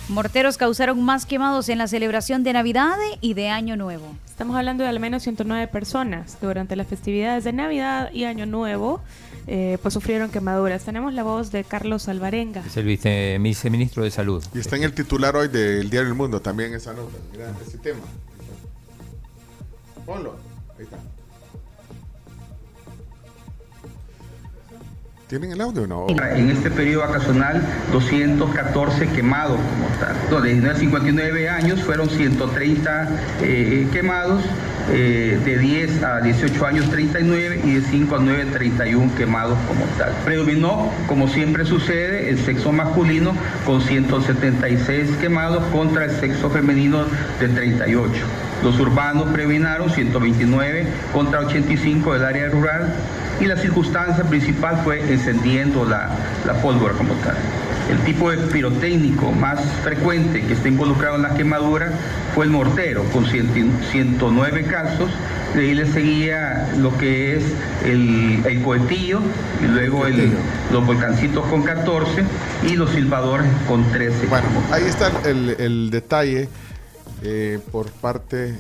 Morteros 0.10 0.58
causaron 0.58 1.04
más 1.04 1.28
quemados 1.28 1.70
en 1.70 1.78
la 1.78 1.88
celebración 1.88 2.44
de 2.44 2.52
Navidad 2.52 2.98
y 3.22 3.36
de 3.36 3.50
Año 3.50 3.76
Nuevo. 3.78 4.16
Estamos 4.26 4.58
hablando 4.58 4.84
de 4.84 4.90
al 4.90 5.00
menos 5.00 5.22
109 5.22 5.68
personas 5.68 6.38
durante 6.42 6.76
las 6.76 6.88
festividades 6.88 7.44
de 7.44 7.54
Navidad 7.54 8.12
y 8.12 8.24
Año 8.24 8.48
Nuevo, 8.48 9.02
eh, 9.46 9.78
pues 9.84 9.94
sufrieron 9.94 10.32
quemaduras. 10.32 10.84
Tenemos 10.84 11.14
la 11.14 11.22
voz 11.22 11.52
de 11.52 11.64
Carlos 11.64 12.08
Alvarenga. 12.08 12.64
Es 12.66 12.76
el 12.78 12.86
vice, 12.86 13.38
viceministro 13.40 14.04
de 14.04 14.10
Salud. 14.10 14.44
Y 14.56 14.60
está 14.60 14.78
en 14.78 14.84
el 14.84 14.94
titular 14.94 15.36
hoy 15.36 15.48
del 15.48 15.92
Diario 15.92 16.10
El 16.10 16.16
Mundo 16.16 16.42
también 16.42 16.74
esa 16.74 16.92
nota. 16.94 17.18
Mira 17.32 17.54
ese 17.68 17.78
tema. 17.78 18.02
Ponlo. 20.08 20.38
Ahí 20.78 20.86
está. 20.86 20.98
¿Tienen 25.30 25.52
el 25.52 25.62
audio 25.62 25.84
o 25.84 25.88
no? 25.88 26.08
En 26.10 26.50
este 26.50 26.72
periodo 26.72 27.02
vacacional, 27.02 27.62
214 27.92 29.10
quemados 29.10 29.60
como 29.60 29.88
tal. 30.00 30.16
No, 30.32 30.42
de 30.42 30.54
19 30.54 30.76
a 30.76 30.80
59 30.80 31.50
años 31.50 31.84
fueron 31.84 32.10
130 32.10 33.10
eh, 33.44 33.88
quemados, 33.94 34.42
eh, 34.92 35.40
de 35.46 35.58
10 35.60 36.02
a 36.02 36.22
18 36.22 36.66
años 36.66 36.90
39 36.90 37.62
y 37.64 37.74
de 37.74 37.82
5 37.82 38.16
a 38.16 38.20
9 38.20 38.46
31 38.54 39.14
quemados 39.16 39.60
como 39.68 39.86
tal. 40.00 40.14
Predominó, 40.26 40.90
como 41.06 41.28
siempre 41.28 41.64
sucede, 41.64 42.32
el 42.32 42.40
sexo 42.40 42.72
masculino 42.72 43.36
con 43.68 43.82
176 43.82 45.12
quemados 45.22 45.64
contra 45.66 46.06
el 46.06 46.12
sexo 46.20 46.50
femenino 46.50 47.06
de 47.40 47.50
38. 47.50 48.16
Los 48.64 48.80
urbanos 48.80 49.30
predominaron 49.32 49.90
129 49.90 50.88
contra 51.14 51.40
85 51.40 52.14
del 52.14 52.26
área 52.26 52.50
rural 52.50 52.94
y 53.40 53.46
la 53.46 53.56
circunstancia 53.56 54.24
principal 54.26 54.82
fue 54.84 55.00
encendiendo 55.12 55.86
la, 55.86 56.10
la 56.46 56.54
pólvora 56.62 56.94
como 56.96 57.14
tal. 57.16 57.36
El 57.90 57.98
tipo 58.00 58.30
de 58.30 58.38
pirotécnico 58.38 59.32
más 59.32 59.60
frecuente 59.84 60.42
que 60.42 60.54
está 60.54 60.68
involucrado 60.68 61.16
en 61.16 61.24
la 61.24 61.34
quemadura 61.36 61.92
fue 62.36 62.46
el 62.46 62.52
mortero, 62.52 63.04
con 63.06 63.26
100 63.26 63.80
109 63.92 64.64
casos. 64.66 65.10
De 65.56 65.62
ahí 65.62 65.74
le 65.74 65.88
seguía 65.88 66.70
lo 66.78 66.96
que 67.00 67.38
es 67.38 67.44
el, 67.86 68.44
el 68.46 68.62
cohetillo, 68.62 69.22
y 69.64 69.68
luego 69.68 70.06
el- 70.06 70.34
los 70.72 70.86
volcancitos 70.86 71.44
con 71.48 71.64
14 71.64 72.24
y 72.70 72.76
los 72.76 72.92
silbadores 72.92 73.48
con 73.68 73.84
13. 73.92 74.28
Bueno, 74.28 74.46
ahí 74.72 74.84
está 74.84 75.12
el, 75.28 75.56
el 75.58 75.90
detalle 75.90 76.48
eh, 77.22 77.60
por 77.72 77.90
parte 77.92 78.58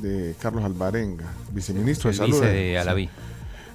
de 0.00 0.34
Carlos 0.40 0.64
Alvarenga, 0.64 1.26
viceministro 1.52 2.10
El 2.10 2.16
de 2.16 2.18
Salud. 2.18 2.40
vice 2.40 2.52
de 2.52 2.78
Alaví. 2.78 3.10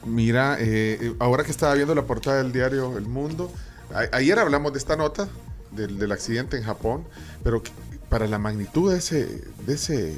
Mira, 0.06 0.58
eh, 0.60 1.14
ahora 1.20 1.44
que 1.44 1.52
estaba 1.52 1.74
viendo 1.74 1.96
la 1.96 2.04
portada 2.04 2.38
del 2.44 2.52
diario 2.52 2.98
El 2.98 3.06
Mundo, 3.08 3.52
a- 3.94 4.16
ayer 4.16 4.38
hablamos 4.40 4.72
de 4.74 4.80
esta 4.80 4.96
nota 4.96 5.28
del, 5.72 5.98
del 5.98 6.12
accidente 6.12 6.58
en 6.58 6.64
Japón, 6.64 7.04
pero 7.44 7.62
para 8.10 8.28
la 8.28 8.38
magnitud 8.38 8.92
de 8.92 9.00
ese, 9.00 9.42
de 9.66 9.74
ese 9.74 10.16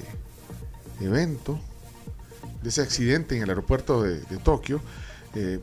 evento, 1.02 1.60
de 2.62 2.70
ese 2.70 2.82
accidente 2.82 3.36
en 3.38 3.44
el 3.44 3.50
aeropuerto 3.50 4.04
de, 4.04 4.20
de 4.22 4.38
Tokio, 4.38 4.82
eh, 5.36 5.60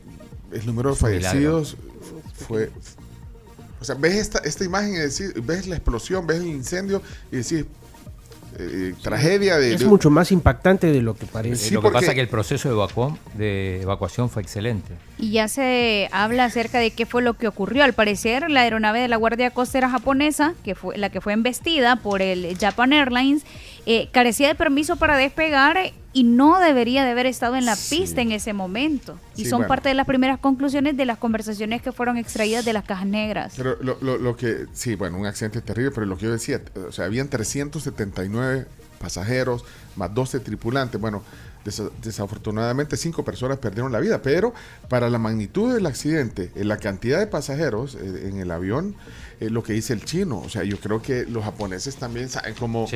el 0.51 0.65
número 0.65 0.91
de 0.91 0.95
fallecidos 0.95 1.77
fue... 2.47 2.71
O 3.81 3.85
sea, 3.85 3.95
ves 3.95 4.15
esta, 4.15 4.39
esta 4.39 4.63
imagen 4.63 4.93
y 4.95 4.97
decís, 4.97 5.33
ves 5.45 5.67
la 5.67 5.75
explosión, 5.75 6.25
ves 6.25 6.37
el 6.39 6.47
incendio 6.47 7.01
y 7.31 7.37
decís, 7.37 7.65
eh, 8.57 8.93
tragedia 9.01 9.57
de... 9.57 9.73
Es 9.73 9.81
de- 9.81 9.85
mucho 9.85 10.09
más 10.09 10.31
impactante 10.31 10.87
de 10.87 11.01
lo 11.01 11.15
que 11.15 11.25
parece. 11.25 11.55
Sí, 11.55 11.73
lo 11.73 11.81
que 11.81 11.83
porque- 11.85 11.99
pasa 11.99 12.11
es 12.11 12.15
que 12.15 12.21
el 12.21 12.27
proceso 12.29 12.69
de, 12.69 12.75
evacuación, 12.75 13.19
de 13.35 13.81
evacuación 13.81 14.29
fue 14.29 14.41
excelente. 14.41 14.93
Y 15.17 15.31
ya 15.31 15.47
se 15.47 16.09
habla 16.11 16.45
acerca 16.45 16.79
de 16.79 16.91
qué 16.91 17.05
fue 17.05 17.21
lo 17.21 17.35
que 17.35 17.47
ocurrió. 17.47 17.83
Al 17.83 17.93
parecer, 17.93 18.49
la 18.49 18.61
aeronave 18.61 18.99
de 18.99 19.07
la 19.07 19.15
Guardia 19.17 19.49
Costera 19.51 19.89
japonesa, 19.89 20.53
que 20.63 20.75
fue 20.75 20.97
la 20.97 21.09
que 21.09 21.21
fue 21.21 21.33
embestida 21.33 21.95
por 21.97 22.21
el 22.21 22.57
Japan 22.59 22.91
Airlines, 22.93 23.43
eh, 23.85 24.09
carecía 24.11 24.47
de 24.47 24.55
permiso 24.55 24.95
para 24.95 25.15
despegar 25.17 25.77
y 26.13 26.23
no 26.23 26.59
debería 26.59 27.03
de 27.03 27.11
haber 27.11 27.25
estado 27.25 27.55
en 27.57 27.65
la 27.65 27.75
pista 27.75 28.21
en 28.21 28.31
ese 28.31 28.53
momento. 28.53 29.19
Y 29.35 29.43
Sí, 29.43 29.49
son 29.49 29.59
bueno. 29.59 29.67
parte 29.67 29.89
de 29.89 29.95
las 29.95 30.07
primeras 30.07 30.39
conclusiones 30.39 30.95
de 30.95 31.05
las 31.05 31.17
conversaciones 31.17 31.81
que 31.81 31.91
fueron 31.91 32.17
extraídas 32.17 32.63
de 32.65 32.71
las 32.73 32.85
cajas 32.85 33.05
negras. 33.05 33.53
Pero 33.57 33.77
lo, 33.81 33.97
lo- 34.01 34.17
lo 34.17 34.35
que, 34.37 34.65
sí, 34.73 34.95
bueno, 34.95 35.17
un 35.17 35.25
accidente 35.25 35.61
terrible, 35.61 35.91
pero 35.91 36.05
lo 36.05 36.17
que 36.17 36.25
yo 36.25 36.31
decía, 36.31 36.61
o 36.87 36.91
sea, 36.91 37.05
habían 37.05 37.27
379 37.27 38.65
pasajeros, 38.99 39.65
más 39.95 40.13
12 40.13 40.39
tripulantes. 40.39 40.99
Bueno, 40.99 41.21
desafortunadamente 42.01 42.97
cinco 42.97 43.23
personas 43.25 43.57
perdieron 43.57 43.91
la 43.91 43.99
vida, 43.99 44.21
pero 44.21 44.53
para 44.87 45.09
la 45.09 45.17
magnitud 45.17 45.73
del 45.73 45.85
accidente, 45.85 46.51
en 46.55 46.67
la 46.67 46.77
cantidad 46.77 47.19
de 47.19 47.27
pasajeros 47.27 47.95
eh, 47.95 48.29
en 48.29 48.37
el 48.37 48.51
avión, 48.51 48.95
eh, 49.39 49.49
lo 49.49 49.63
que 49.63 49.73
dice 49.73 49.93
el 49.93 50.05
chino, 50.05 50.37
o 50.39 50.49
sea, 50.49 50.63
yo 50.63 50.79
creo 50.79 51.01
que 51.01 51.25
los 51.25 51.43
japoneses 51.43 51.95
también 51.97 52.29
saben 52.29 52.53
cómo, 52.57 52.87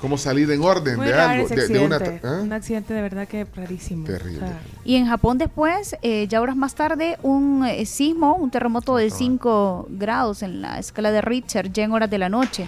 cómo 0.00 0.18
salir 0.18 0.50
en 0.50 0.62
orden 0.62 0.96
Muy 0.96 1.06
de 1.06 1.12
raro 1.12 1.30
algo, 1.32 1.46
ese 1.46 1.54
de, 1.54 1.60
de 1.68 1.84
accidente. 1.84 2.20
una... 2.26 2.38
¿eh? 2.38 2.42
Un 2.42 2.52
accidente 2.52 2.94
de 2.94 3.02
verdad 3.02 3.28
que 3.28 3.46
rarísimo. 3.54 4.04
Terrible. 4.04 4.38
O 4.38 4.40
sea, 4.40 4.60
Y 4.84 4.96
en 4.96 5.06
Japón 5.06 5.38
después, 5.38 5.96
eh, 6.02 6.26
ya 6.28 6.40
horas 6.40 6.56
más 6.56 6.74
tarde, 6.74 7.18
un 7.22 7.64
eh, 7.64 7.86
sismo, 7.86 8.34
un 8.34 8.50
terremoto 8.50 8.96
de 8.96 9.10
5 9.10 9.86
grados 9.90 10.42
en 10.42 10.60
la 10.62 10.78
escala 10.78 11.12
de 11.12 11.20
Richter, 11.20 11.72
ya 11.72 11.84
en 11.84 11.92
horas 11.92 12.10
de 12.10 12.18
la 12.18 12.28
noche, 12.28 12.66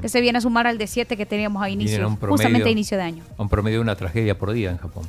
que 0.00 0.08
se 0.08 0.20
viene 0.20 0.38
a 0.38 0.40
sumar 0.40 0.66
al 0.66 0.78
de 0.78 0.86
7 0.86 1.16
que 1.16 1.26
teníamos 1.26 1.62
a 1.62 1.68
inicio, 1.70 2.06
un 2.06 2.16
justamente 2.16 2.44
promedio- 2.44 2.66
a 2.66 2.70
inicio 2.70 2.96
de 2.96 3.02
año. 3.04 3.24
a 3.36 3.42
Un 3.42 3.48
promedio 3.48 3.78
de 3.78 3.82
una 3.82 3.96
tragedia 3.96 4.38
por 4.38 4.52
día 4.52 4.70
en 4.70 4.78
Japón. 4.78 5.04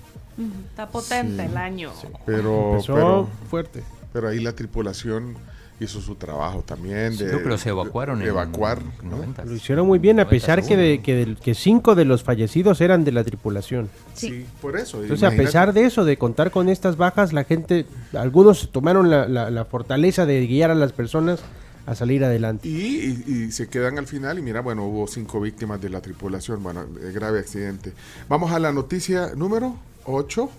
Está 0.69 0.87
potente 0.87 1.43
Sí. 1.43 1.49
el 1.51 1.57
año. 1.57 1.91
Pero, 2.25 2.71
Empezó 2.73 2.93
pero, 2.93 3.29
fuerte. 3.49 3.83
pero 4.13 4.27
ahí 4.29 4.39
la 4.39 4.53
tripulación 4.53 5.35
hizo 5.79 6.01
su 6.01 6.15
trabajo 6.15 6.63
también. 6.65 7.13
Sí, 7.13 7.23
de, 7.23 7.29
creo 7.29 7.43
que 7.43 7.49
los 7.49 7.65
evacuaron 7.67 8.17
de 8.19 8.25
en 8.25 8.29
evacuar. 8.31 8.79
en 9.03 9.09
¿no? 9.11 9.17
90. 9.17 9.45
Lo 9.45 9.53
hicieron 9.55 9.85
muy 9.85 9.99
bien, 9.99 10.19
a 10.19 10.27
pesar 10.27 10.63
que, 10.65 10.75
de, 10.75 11.01
que, 11.01 11.35
que 11.41 11.53
cinco 11.53 11.93
de 11.93 12.03
los 12.05 12.23
fallecidos 12.23 12.81
eran 12.81 13.03
de 13.03 13.11
la 13.11 13.23
tripulación. 13.23 13.89
Sí, 14.15 14.45
por 14.61 14.75
eso. 14.77 15.01
Entonces, 15.03 15.23
a 15.27 15.35
pesar 15.35 15.73
de 15.73 15.85
eso, 15.85 16.03
de 16.03 16.17
contar 16.17 16.49
con 16.51 16.67
estas 16.69 16.97
bajas, 16.97 17.31
la 17.31 17.43
gente, 17.43 17.85
algunos 18.13 18.71
tomaron 18.71 19.09
la, 19.11 19.27
la- 19.27 19.51
la 19.51 19.65
fortaleza 19.65 20.25
de 20.25 20.47
guiar 20.47 20.71
a 20.71 20.75
las 20.75 20.93
personas 20.93 21.41
a 21.87 21.95
salir 21.95 22.23
adelante. 22.23 22.67
Y, 22.67 23.23
y- 23.27 23.31
y 23.47 23.51
se 23.51 23.67
quedan 23.67 23.97
al 23.97 24.05
final 24.05 24.37
y 24.37 24.43
mira, 24.43 24.61
bueno, 24.61 24.85
hubo 24.85 25.07
cinco 25.07 25.41
víctimas 25.41 25.81
de 25.81 25.89
la 25.89 26.01
tripulación, 26.01 26.61
bueno, 26.61 26.85
eh, 27.01 27.11
grave 27.13 27.39
accidente. 27.39 27.93
Vamos 28.29 28.51
a 28.51 28.59
la 28.59 28.71
noticia 28.71 29.31
número 29.35 29.75
8, 30.05 30.49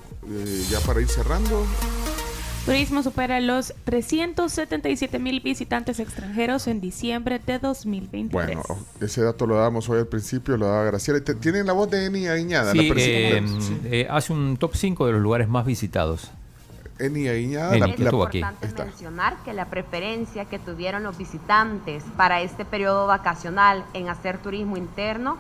ya 0.70 0.80
para 0.80 1.00
ir 1.00 1.08
cerrando. 1.08 1.64
Turismo 2.66 3.02
supera 3.02 3.40
los 3.40 3.72
377 3.84 5.18
mil 5.18 5.40
visitantes 5.40 6.00
extranjeros 6.00 6.66
en 6.66 6.80
diciembre 6.82 7.40
de 7.46 7.58
2023. 7.58 8.30
Bueno, 8.30 8.62
ese 9.00 9.22
dato 9.22 9.46
lo 9.46 9.56
damos 9.56 9.88
hoy 9.88 10.00
al 10.00 10.06
principio, 10.06 10.56
lo 10.58 10.66
daba 10.66 10.84
Graciela. 10.84 11.20
¿Tienen 11.20 11.66
la 11.66 11.72
voz 11.72 11.90
de 11.90 12.06
Eni 12.06 12.26
Aguiñada? 12.26 12.72
Sí, 12.72 12.88
la 12.88 12.94
eh, 12.98 13.42
sí. 13.60 13.78
eh, 13.84 14.06
hace 14.10 14.32
un 14.34 14.56
top 14.58 14.74
5 14.74 15.06
de 15.06 15.12
los 15.12 15.22
lugares 15.22 15.48
más 15.48 15.64
visitados. 15.64 16.30
Eni 16.98 17.28
Aguiñada, 17.28 17.70
Eni, 17.76 17.80
la- 17.80 17.86
que 17.96 18.02
la- 18.02 18.08
estuvo 18.08 18.22
aquí. 18.24 18.38
importante 18.38 18.66
Está. 18.66 18.84
mencionar 18.84 19.36
que 19.44 19.52
la 19.52 19.66
preferencia 19.66 20.44
que 20.46 20.58
tuvieron 20.58 21.02
los 21.02 21.16
visitantes 21.16 22.04
para 22.16 22.40
este 22.40 22.64
periodo 22.64 23.06
vacacional 23.06 23.84
en 23.94 24.08
hacer 24.08 24.38
turismo 24.38 24.76
interno 24.76 25.36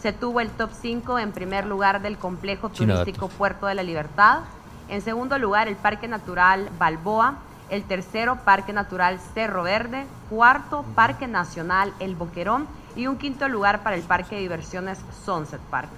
se 0.00 0.12
tuvo 0.12 0.40
el 0.40 0.50
top 0.50 0.70
5 0.80 1.18
en 1.18 1.32
primer 1.32 1.66
lugar 1.66 2.02
del 2.02 2.18
complejo 2.18 2.68
turístico 2.68 3.28
Puerto 3.28 3.66
de 3.66 3.74
la 3.74 3.82
Libertad. 3.82 4.40
En 4.88 5.00
segundo 5.00 5.38
lugar, 5.38 5.66
el 5.68 5.76
Parque 5.76 6.08
Natural 6.08 6.68
Balboa. 6.78 7.36
El 7.70 7.84
tercero, 7.84 8.36
Parque 8.44 8.74
Natural 8.74 9.18
Cerro 9.32 9.62
Verde. 9.62 10.04
Cuarto, 10.28 10.84
Parque 10.94 11.26
Nacional 11.26 11.94
El 12.00 12.14
Boquerón. 12.14 12.66
Y 12.96 13.06
un 13.06 13.16
quinto 13.16 13.48
lugar 13.48 13.82
para 13.82 13.96
el 13.96 14.02
Parque 14.02 14.36
de 14.36 14.42
Diversiones 14.42 14.98
Sunset 15.24 15.60
Park. 15.70 15.88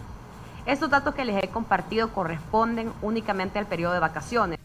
Estos 0.67 0.89
datos 0.89 1.15
que 1.15 1.25
les 1.25 1.43
he 1.43 1.49
compartido 1.49 2.09
corresponden 2.13 2.93
únicamente 3.03 3.59
al 3.59 3.67
periodo 3.67 3.93
de 3.95 3.99
vacaciones. 4.01 4.59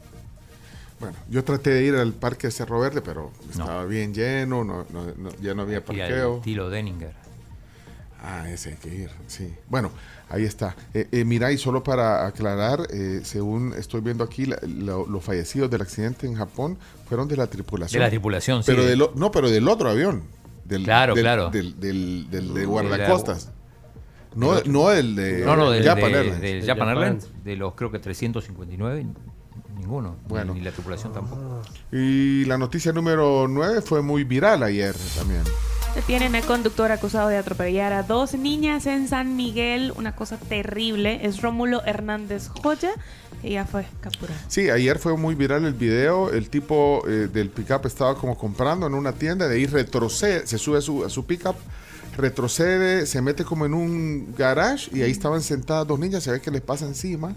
Bueno, 1.02 1.16
yo 1.30 1.44
traté 1.44 1.72
de 1.72 1.84
ir 1.84 1.96
al 1.96 2.14
parque 2.14 2.48
de 2.48 2.52
Cerro 2.52 2.80
Verde, 2.80 3.02
pero 3.02 3.32
estaba 3.50 3.84
bien 3.86 4.14
lleno, 4.14 4.64
no, 4.64 4.86
no- 4.94 5.06
no- 5.18 5.32
ya 5.42 5.54
no 5.54 5.64
había 5.64 5.74
Y 5.74 5.78
al 5.78 5.84
parqueo. 5.84 6.38
estilo 6.38 6.70
Denninger. 6.70 7.12
Ah, 8.24 8.48
ese 8.50 8.70
hay 8.70 8.76
que 8.76 8.94
ir, 8.94 9.10
sí. 9.28 9.52
Bueno, 9.68 9.92
ahí 10.30 10.44
está. 10.46 10.76
Eh, 10.94 11.08
eh, 11.12 11.26
mira, 11.26 11.52
y 11.52 11.58
solo 11.58 11.84
para 11.84 12.28
aclarar, 12.28 12.88
eh, 12.92 13.22
según 13.24 13.74
estoy 13.74 14.02
viendo 14.02 14.24
aquí, 14.24 14.46
la- 14.46 14.60
los 14.62 15.24
fallecidos 15.24 15.72
del 15.72 15.82
accidente 15.82 16.28
en 16.28 16.36
Japón 16.36 16.78
fueron 17.10 17.28
de 17.28 17.36
la 17.36 17.48
tripulación. 17.48 18.00
De 18.00 18.06
la 18.06 18.10
tripulación, 18.12 18.62
sí. 18.62 18.72
Pero 18.72 18.86
del 18.86 19.02
o- 19.02 19.12
no, 19.16 19.32
pero 19.32 19.50
del 19.50 19.68
otro 19.68 19.90
avión. 19.90 20.22
Del, 20.66 20.84
Claro, 20.84 21.16
del- 21.16 21.24
claro. 21.24 21.50
Del, 21.50 21.80
del, 21.80 22.30
del 22.30 22.54
de 22.54 22.66
guardacostas. 22.66 23.50
No, 24.36 24.54
del 24.54 24.72
no 24.72 24.92
el 24.92 25.16
de 25.16 25.44
No, 25.44 25.56
no, 25.58 25.72
del, 25.72 25.84
Japan 25.84 26.12
de- 26.12 26.18
Airlines. 26.20 26.42
del 26.42 26.66
Japan 26.66 26.90
Airlines, 26.90 27.28
de 27.44 27.56
los 27.58 27.74
creo 27.74 27.92
que 27.92 27.98
359, 28.00 29.06
ninguno. 29.82 30.16
Bueno. 30.28 30.54
Ni, 30.54 30.60
ni 30.60 30.66
la 30.66 30.72
tripulación 30.72 31.14
tampoco. 31.14 31.62
Y 31.92 32.46
la 32.46 32.58
noticia 32.58 32.92
número 32.94 33.48
9 33.48 33.82
fue 33.82 34.02
muy 34.02 34.24
viral 34.24 34.64
ayer 34.64 34.96
también. 35.18 35.44
Detienen 35.96 36.36
al 36.36 36.46
conductor 36.46 36.90
acusado 36.90 37.28
de 37.28 37.36
atropellar 37.36 37.92
a 37.92 38.04
dos 38.04 38.34
niñas 38.34 38.86
en 38.86 39.10
San 39.10 39.36
Miguel. 39.36 39.92
Una 39.98 40.16
cosa 40.16 40.38
terrible. 40.38 41.26
Es 41.26 41.42
Rómulo 41.42 41.84
Hernández 41.84 42.48
Joya, 42.48 42.92
que 43.42 43.50
ya 43.50 43.66
fue 43.66 43.86
capturado. 44.00 44.40
Sí, 44.48 44.70
ayer 44.70 45.00
fue 45.00 45.18
muy 45.18 45.36
viral 45.36 45.66
el 45.66 45.74
video. 45.74 46.32
El 46.32 46.50
tipo 46.50 47.04
eh, 47.08 47.28
del 47.32 47.50
pickup 47.50 47.86
estaba 47.86 48.16
como 48.16 48.38
comprando 48.38 48.88
en 48.88 48.94
una 48.94 49.12
tienda, 49.12 49.50
de 49.50 49.56
ahí 49.56 49.66
retrocede, 49.66 50.48
se 50.48 50.58
sube 50.58 50.78
a 50.78 50.82
su, 50.82 51.04
a 51.04 51.10
su 51.10 51.26
pickup, 51.26 51.58
retrocede, 52.16 53.06
se 53.06 53.22
mete 53.22 53.44
como 53.44 53.66
en 53.66 53.74
un 53.74 54.34
garage 54.38 54.90
y 54.94 55.02
ahí 55.02 55.12
estaban 55.12 55.42
sentadas 55.42 55.86
dos 55.86 56.00
niñas, 56.00 56.24
se 56.24 56.32
ve 56.32 56.40
que 56.40 56.52
les 56.52 56.62
pasa 56.62 56.86
encima. 56.86 57.36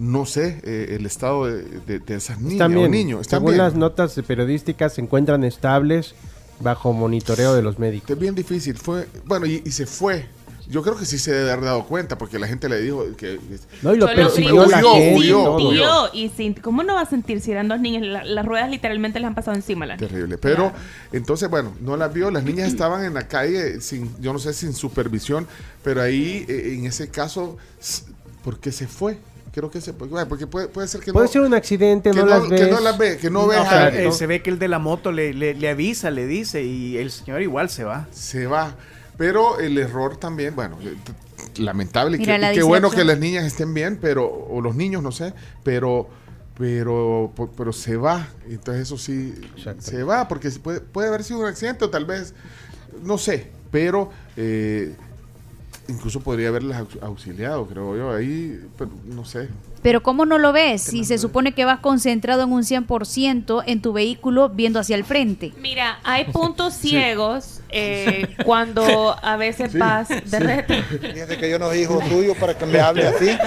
No 0.00 0.24
sé 0.24 0.60
eh, 0.64 0.96
el 0.98 1.04
estado 1.04 1.44
de, 1.46 1.62
de- 1.86 1.98
de 2.00 2.14
esas 2.14 2.38
niñas 2.40 2.52
Están 2.54 2.76
o 2.76 2.88
niños. 2.88 3.20
Están 3.20 3.40
Según 3.40 3.52
bien. 3.52 3.64
las 3.64 3.74
notas 3.74 4.18
periodísticas, 4.26 4.94
se 4.94 5.02
encuentran 5.02 5.44
estables 5.44 6.14
bajo 6.60 6.92
monitoreo 6.94 7.54
de 7.54 7.62
los 7.62 7.78
médicos. 7.78 8.10
Es 8.10 8.18
bien 8.18 8.34
difícil. 8.34 8.76
Fue, 8.78 9.06
bueno, 9.26 9.44
y, 9.46 9.62
y 9.64 9.70
se 9.72 9.84
fue. 9.86 10.26
Yo 10.68 10.82
creo 10.82 10.96
que 10.96 11.04
sí 11.04 11.18
se 11.18 11.32
debe 11.32 11.50
haber 11.50 11.64
dado 11.64 11.84
cuenta 11.84 12.16
porque 12.16 12.38
la 12.38 12.46
gente 12.46 12.68
le 12.68 12.80
dijo 12.80 13.04
que... 13.16 13.40
No, 13.82 13.92
y 13.92 13.98
lo 13.98 14.06
persiguió 14.06 14.66
la 14.66 14.78
huyó, 14.78 14.92
gente. 14.94 15.18
huyó, 15.18 15.42
todo. 15.44 15.58
Sintió, 15.70 15.90
y 16.14 16.28
sin- 16.28 16.54
¿Cómo 16.54 16.82
no 16.84 16.94
va 16.94 17.00
a 17.00 17.06
sentir 17.06 17.40
si 17.40 17.50
eran 17.50 17.66
dos 17.68 17.80
niñas? 17.80 18.02
La- 18.04 18.24
las 18.24 18.46
ruedas 18.46 18.70
literalmente 18.70 19.18
les 19.18 19.26
han 19.26 19.34
pasado 19.34 19.56
encima. 19.56 19.84
a 19.84 19.88
las. 19.88 19.98
Terrible. 19.98 20.38
Pero 20.38 20.72
entonces, 21.12 21.50
bueno, 21.50 21.72
no 21.80 21.96
las 21.96 22.12
vio. 22.14 22.30
Las 22.30 22.44
niñas 22.44 22.68
estaban 22.68 23.04
en 23.04 23.14
la 23.14 23.26
calle 23.26 23.80
sin, 23.80 24.10
yo 24.20 24.32
no 24.32 24.38
sé, 24.38 24.52
sin 24.54 24.72
supervisión. 24.72 25.46
Pero 25.82 26.00
ahí, 26.02 26.46
eh, 26.48 26.74
en 26.78 26.86
ese 26.86 27.08
caso, 27.08 27.56
¿por 28.44 28.60
qué 28.60 28.70
se 28.70 28.86
fue? 28.86 29.18
Creo 29.52 29.70
que 29.70 29.80
se. 29.80 29.92
Bueno, 29.92 30.28
Porque 30.28 30.46
puede, 30.46 30.68
puede 30.68 30.86
ser 30.86 31.00
que 31.00 31.12
Puede 31.12 31.26
no. 31.26 31.32
ser 31.32 31.42
un 31.42 31.54
accidente, 31.54 32.10
que 32.10 32.16
no, 32.16 32.24
no- 32.24 32.30
las 32.30 32.42
que 32.44 32.50
ves. 32.54 32.70
no 32.70 32.80
las 32.80 32.96
ve, 32.98 33.16
que 33.18 33.30
no 33.30 33.42
No, 33.42 33.46
ve 33.48 33.56
O 33.56 33.60
a- 33.62 33.68
sea, 33.68 33.88
exacto. 33.88 34.08
eh, 34.08 34.12
se 34.12 34.26
ve 34.26 34.42
que 34.42 34.50
el 34.50 34.58
de 34.58 34.68
la 34.68 34.78
moto 34.78 35.10
le, 35.12 35.34
le- 35.34 35.54
le 35.54 35.68
avisa, 35.68 36.10
le 36.10 36.26
dice, 36.26 36.62
y 36.62 36.96
el 36.98 37.10
señor 37.10 37.42
igual 37.42 37.68
se 37.68 37.82
va. 37.84 38.06
Se 38.12 38.46
va. 38.46 38.76
Pero 39.18 39.58
el 39.58 39.76
error 39.76 40.16
también, 40.16 40.54
bueno, 40.54 40.78
lamentable. 41.58 42.16
Mira, 42.18 42.34
que- 42.34 42.38
la 42.40 42.52
y 42.52 42.56
qué 42.56 42.62
bueno 42.62 42.90
que 42.90 43.04
las 43.04 43.18
niñas 43.18 43.44
estén 43.44 43.74
bien, 43.74 43.98
pero, 44.00 44.26
o 44.26 44.60
los 44.60 44.76
niños, 44.76 45.02
no 45.02 45.10
sé, 45.12 45.34
pero, 45.64 46.08
pero, 46.56 47.32
pero 47.56 47.72
se 47.72 47.96
va. 47.96 48.28
Entonces 48.48 48.82
eso 48.84 48.98
sí, 48.98 49.34
se 49.78 50.02
va, 50.04 50.28
porque 50.28 50.50
puede, 50.50 50.80
puede 50.80 51.08
haber 51.08 51.24
sido 51.24 51.40
un 51.40 51.46
accidente 51.46 51.84
o 51.84 51.90
tal 51.90 52.04
vez, 52.04 52.34
no 53.02 53.18
sé, 53.18 53.48
pero 53.70 54.10
eh, 54.36 54.94
incluso 55.88 56.20
podría 56.20 56.48
haberles 56.48 56.76
aux- 56.76 56.98
auxiliado, 57.02 57.66
creo 57.66 57.96
yo, 57.96 58.12
ahí, 58.14 58.60
pero 58.78 58.90
no 59.06 59.24
sé. 59.24 59.48
Pero 59.82 60.02
¿cómo 60.02 60.26
no 60.26 60.36
lo 60.36 60.52
ves 60.52 60.82
si 60.82 61.04
se 61.04 61.16
supone 61.16 61.52
que 61.52 61.64
vas 61.64 61.80
concentrado 61.80 62.42
en 62.42 62.52
un 62.52 62.64
100% 62.64 63.62
en 63.66 63.80
tu 63.80 63.92
vehículo 63.94 64.50
viendo 64.50 64.78
hacia 64.78 64.94
el 64.94 65.04
frente? 65.04 65.52
Mira, 65.58 65.98
hay 66.04 66.24
puntos 66.26 66.74
ciegos 66.80 67.60
eh, 67.70 68.34
cuando 68.44 69.16
a 69.22 69.36
veces 69.36 69.72
Sí, 69.72 69.78
vas 69.78 70.08
de 70.10 70.64
sí. 70.68 70.98
Fíjate 71.14 71.38
que 71.38 71.48
yo 71.50 71.58
no 71.58 71.68
soy 71.68 71.78
hijo 71.80 71.98
tuyo 72.10 72.34
para 72.34 72.56
que 72.58 72.66
me 72.66 72.78
hable 72.78 73.06
así. 73.08 73.30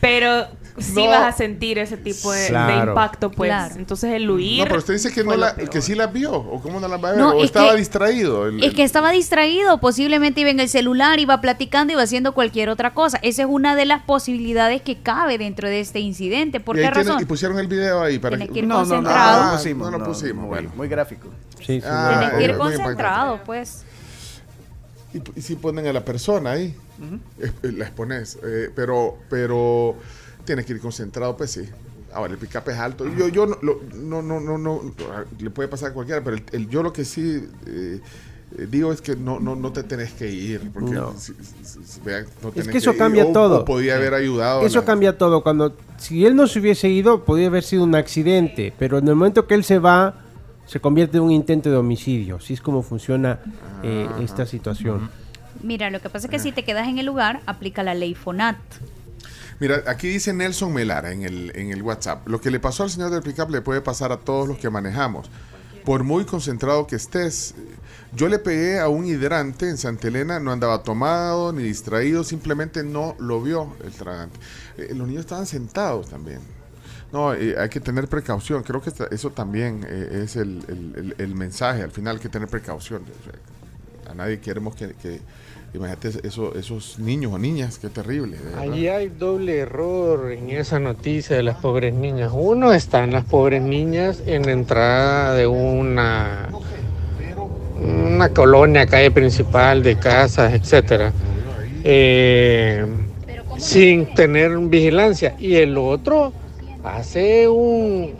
Pero 0.00 0.46
sí 0.82 0.92
No. 1.04 1.06
vas 1.10 1.34
a 1.34 1.36
sentir 1.36 1.78
ese 1.78 1.96
tipo 1.96 2.32
de, 2.32 2.48
impacto, 2.48 3.30
pues. 3.30 3.48
Claro. 3.48 3.74
Entonces 3.76 4.12
el 4.12 4.30
huir. 4.30 4.58
No, 4.58 4.64
pero 4.64 4.78
usted 4.78 4.94
dice 4.94 5.12
que, 5.12 5.24
no 5.24 5.36
la, 5.36 5.54
que 5.54 5.80
sí 5.80 5.94
las 5.94 6.12
vio, 6.12 6.32
o 6.32 6.60
cómo 6.60 6.80
no 6.80 6.88
las 6.88 7.02
va 7.02 7.08
a 7.08 7.12
ver, 7.12 7.20
No, 7.20 7.30
o 7.30 7.38
es 7.40 7.44
estaba 7.46 7.70
que- 7.72 7.78
distraído. 7.78 8.46
el- 8.48 8.62
Es 8.62 8.74
que 8.74 8.82
estaba 8.82 9.10
distraído, 9.12 9.78
posiblemente 9.80 10.40
iba 10.40 10.50
en 10.50 10.60
el 10.60 10.68
celular, 10.68 11.18
iba 11.20 11.40
platicando, 11.40 11.92
iba 11.92 12.02
haciendo 12.02 12.32
cualquier 12.34 12.68
otra 12.68 12.92
cosa. 12.94 13.18
Esa 13.22 13.42
es 13.42 13.48
una 13.50 13.74
de 13.76 13.84
las 13.86 14.02
posibilidades 14.02 14.82
que 14.82 15.00
cabe 15.00 15.38
dentro 15.38 15.68
de 15.68 15.80
este 15.80 16.00
incidente. 16.00 16.60
¿Por 16.60 16.76
qué 16.76 16.82
tiene- 16.82 16.94
razón? 16.96 17.22
y 17.22 17.24
pusieron 17.24 17.58
el 17.58 17.68
video 17.68 18.02
ahí 18.02 18.18
para 18.18 18.36
Tienes 18.36 18.52
que 18.52 18.58
ir 18.60 18.66
No, 18.66 18.74
no, 18.76 18.80
no, 18.84 18.88
concentrado. 18.88 19.32
no, 19.32 19.46
lo 19.46 19.52
Ah, 19.52 19.56
pusimos, 19.56 19.84
no 19.86 19.90
lo 19.92 19.98
no, 19.98 20.04
pusimos, 20.04 20.36
muy, 20.42 20.48
bueno. 20.48 20.70
muy 20.76 20.88
gráfico. 20.88 21.28
Sí, 21.58 21.80
sí, 21.80 21.82
Ah, 21.86 22.16
Tienes 22.30 22.36
que 22.38 22.44
ir 22.52 22.58
concentrado, 22.58 23.40
pues. 23.44 23.84
Y, 25.14 25.20
y 25.38 25.42
si 25.42 25.56
ponen 25.56 25.86
a 25.86 25.92
la 25.92 26.04
persona 26.04 26.52
ahí, 26.52 26.74
eh, 27.40 27.52
eh, 27.62 27.72
la 27.72 27.84
expones. 27.84 28.38
eh, 28.42 28.70
pero, 28.74 29.18
pero 29.28 29.96
tienes 30.44 30.66
que 30.66 30.72
ir 30.74 30.80
concentrado, 30.80 31.36
pues 31.36 31.50
sí. 31.52 31.62
Ahora, 32.14 32.32
el 32.34 32.38
pick-up 32.38 32.68
es 32.68 32.76
alto. 32.78 33.06
Yo, 33.16 33.28
yo 33.28 33.46
no, 33.46 33.56
lo- 33.62 33.80
no, 33.94 34.20
no, 34.20 34.38
no, 34.38 34.58
no, 34.58 34.82
le 35.38 35.50
puede 35.50 35.68
pasar 35.68 35.90
a 35.90 35.94
cualquiera, 35.94 36.22
pero 36.22 36.36
el, 36.36 36.44
el- 36.52 36.68
yo 36.68 36.82
lo 36.82 36.92
que 36.92 37.04
sí 37.06 37.42
eh, 37.66 38.00
eh, 38.58 38.66
digo 38.70 38.92
es 38.92 39.00
que 39.00 39.16
no, 39.16 39.40
no, 39.40 39.56
no 39.56 39.72
te 39.72 39.82
tenés 39.82 40.12
que 40.12 40.30
ir. 40.30 40.70
Porque 40.74 40.90
No. 40.90 41.14
si- 41.18 41.32
si- 41.32 41.82
si- 41.84 42.00
vean, 42.04 42.26
no 42.42 42.52
Es 42.54 42.68
que 42.68 42.76
eso 42.78 42.94
cambia 42.98 43.24
o- 43.24 43.32
todo. 43.32 43.60
o 43.60 43.64
podía 43.64 43.96
haber 43.96 44.12
ayudado. 44.12 44.60
Eso 44.66 44.80
la- 44.80 44.84
cambia 44.84 45.16
todo. 45.16 45.42
Cuando 45.42 45.74
si 45.96 46.26
él 46.26 46.36
no 46.36 46.46
se 46.46 46.58
hubiese 46.60 46.90
ido, 46.90 47.24
podría 47.24 47.46
haber 47.46 47.62
sido 47.62 47.82
un 47.84 47.94
accidente, 47.94 48.74
pero 48.78 48.98
en 48.98 49.08
el 49.08 49.14
momento 49.14 49.46
que 49.46 49.54
él 49.54 49.64
se 49.64 49.78
va, 49.78 50.16
se 50.66 50.80
convierte 50.80 51.16
en 51.16 51.22
un 51.24 51.32
intento 51.32 51.70
de 51.70 51.76
homicidio. 51.78 52.36
Así 52.36 52.52
es 52.52 52.60
como 52.60 52.82
funciona 52.82 53.40
eh, 53.82 54.06
esta 54.20 54.44
situación. 54.44 55.08
Mira, 55.62 55.88
lo 55.90 56.00
que 56.00 56.10
pasa 56.10 56.26
es 56.26 56.30
que 56.30 56.38
si 56.38 56.52
te 56.52 56.62
quedas 56.62 56.88
en 56.88 56.98
el 56.98 57.06
lugar, 57.06 57.40
aplica 57.46 57.82
la 57.82 57.94
ley 57.94 58.14
FONAT. 58.14 58.56
Mira, 59.62 59.84
aquí 59.86 60.08
dice 60.08 60.32
Nelson 60.32 60.72
Melara 60.72 61.12
en 61.12 61.22
el, 61.22 61.52
en 61.54 61.70
el 61.70 61.82
WhatsApp. 61.82 62.26
Lo 62.26 62.40
que 62.40 62.50
le 62.50 62.58
pasó 62.58 62.82
al 62.82 62.90
señor 62.90 63.10
del 63.12 63.22
pickup 63.22 63.48
le 63.48 63.60
puede 63.60 63.80
pasar 63.80 64.10
a 64.10 64.16
todos 64.16 64.48
los 64.48 64.58
que 64.58 64.68
manejamos. 64.70 65.30
Por 65.84 66.02
muy 66.02 66.24
concentrado 66.24 66.84
que 66.88 66.96
estés. 66.96 67.54
Yo 68.12 68.26
le 68.28 68.40
pegué 68.40 68.80
a 68.80 68.88
un 68.88 69.06
hidrante 69.06 69.68
en 69.68 69.78
Santa 69.78 70.08
Elena, 70.08 70.40
no 70.40 70.50
andaba 70.50 70.82
tomado 70.82 71.52
ni 71.52 71.62
distraído, 71.62 72.24
simplemente 72.24 72.82
no 72.82 73.14
lo 73.20 73.40
vio 73.40 73.76
el 73.84 73.92
tragante. 73.92 74.36
Eh, 74.78 74.94
los 74.96 75.06
niños 75.06 75.20
estaban 75.20 75.46
sentados 75.46 76.08
también. 76.10 76.40
No, 77.12 77.32
eh, 77.32 77.54
hay 77.56 77.68
que 77.68 77.78
tener 77.78 78.08
precaución. 78.08 78.64
Creo 78.64 78.82
que 78.82 78.90
eso 79.12 79.30
también 79.30 79.86
eh, 79.88 80.22
es 80.24 80.34
el, 80.34 80.64
el- 80.66 81.14
el- 81.18 81.34
mensaje. 81.36 81.84
Al 81.84 81.92
final 81.92 82.16
hay 82.16 82.22
que 82.22 82.28
tener 82.28 82.48
precaución. 82.48 83.04
A 84.10 84.14
nadie 84.14 84.40
queremos 84.40 84.74
que... 84.74 84.94
que 84.94 85.20
imagínate 85.74 86.10
eso, 86.26 86.54
esos 86.54 86.98
niños 86.98 87.32
o 87.32 87.38
niñas, 87.38 87.78
qué 87.78 87.88
terrible. 87.88 88.36
verdad. 88.42 88.60
Allí 88.60 88.88
hay 88.88 89.08
doble 89.08 89.58
error 89.58 90.32
en 90.32 90.50
esa 90.50 90.78
noticia 90.78 91.36
de 91.36 91.42
las 91.42 91.56
pobres 91.56 91.94
niñas. 91.94 92.30
Uno 92.34 92.72
están 92.72 93.12
las 93.12 93.24
pobres 93.24 93.62
niñas 93.62 94.22
en 94.26 94.42
la 94.42 94.52
entrada 94.52 95.34
de 95.34 95.46
una 95.46 96.48
una 97.82 98.28
colonia, 98.28 98.86
calle 98.86 99.10
principal 99.10 99.82
de 99.82 99.98
casas, 99.98 100.52
etcétera, 100.52 101.12
eh, 101.82 102.86
sin 103.58 104.14
tener 104.14 104.56
vigilancia. 104.58 105.34
Y 105.38 105.56
el 105.56 105.76
otro 105.76 106.32
hace 106.84 107.48
un, 107.48 108.14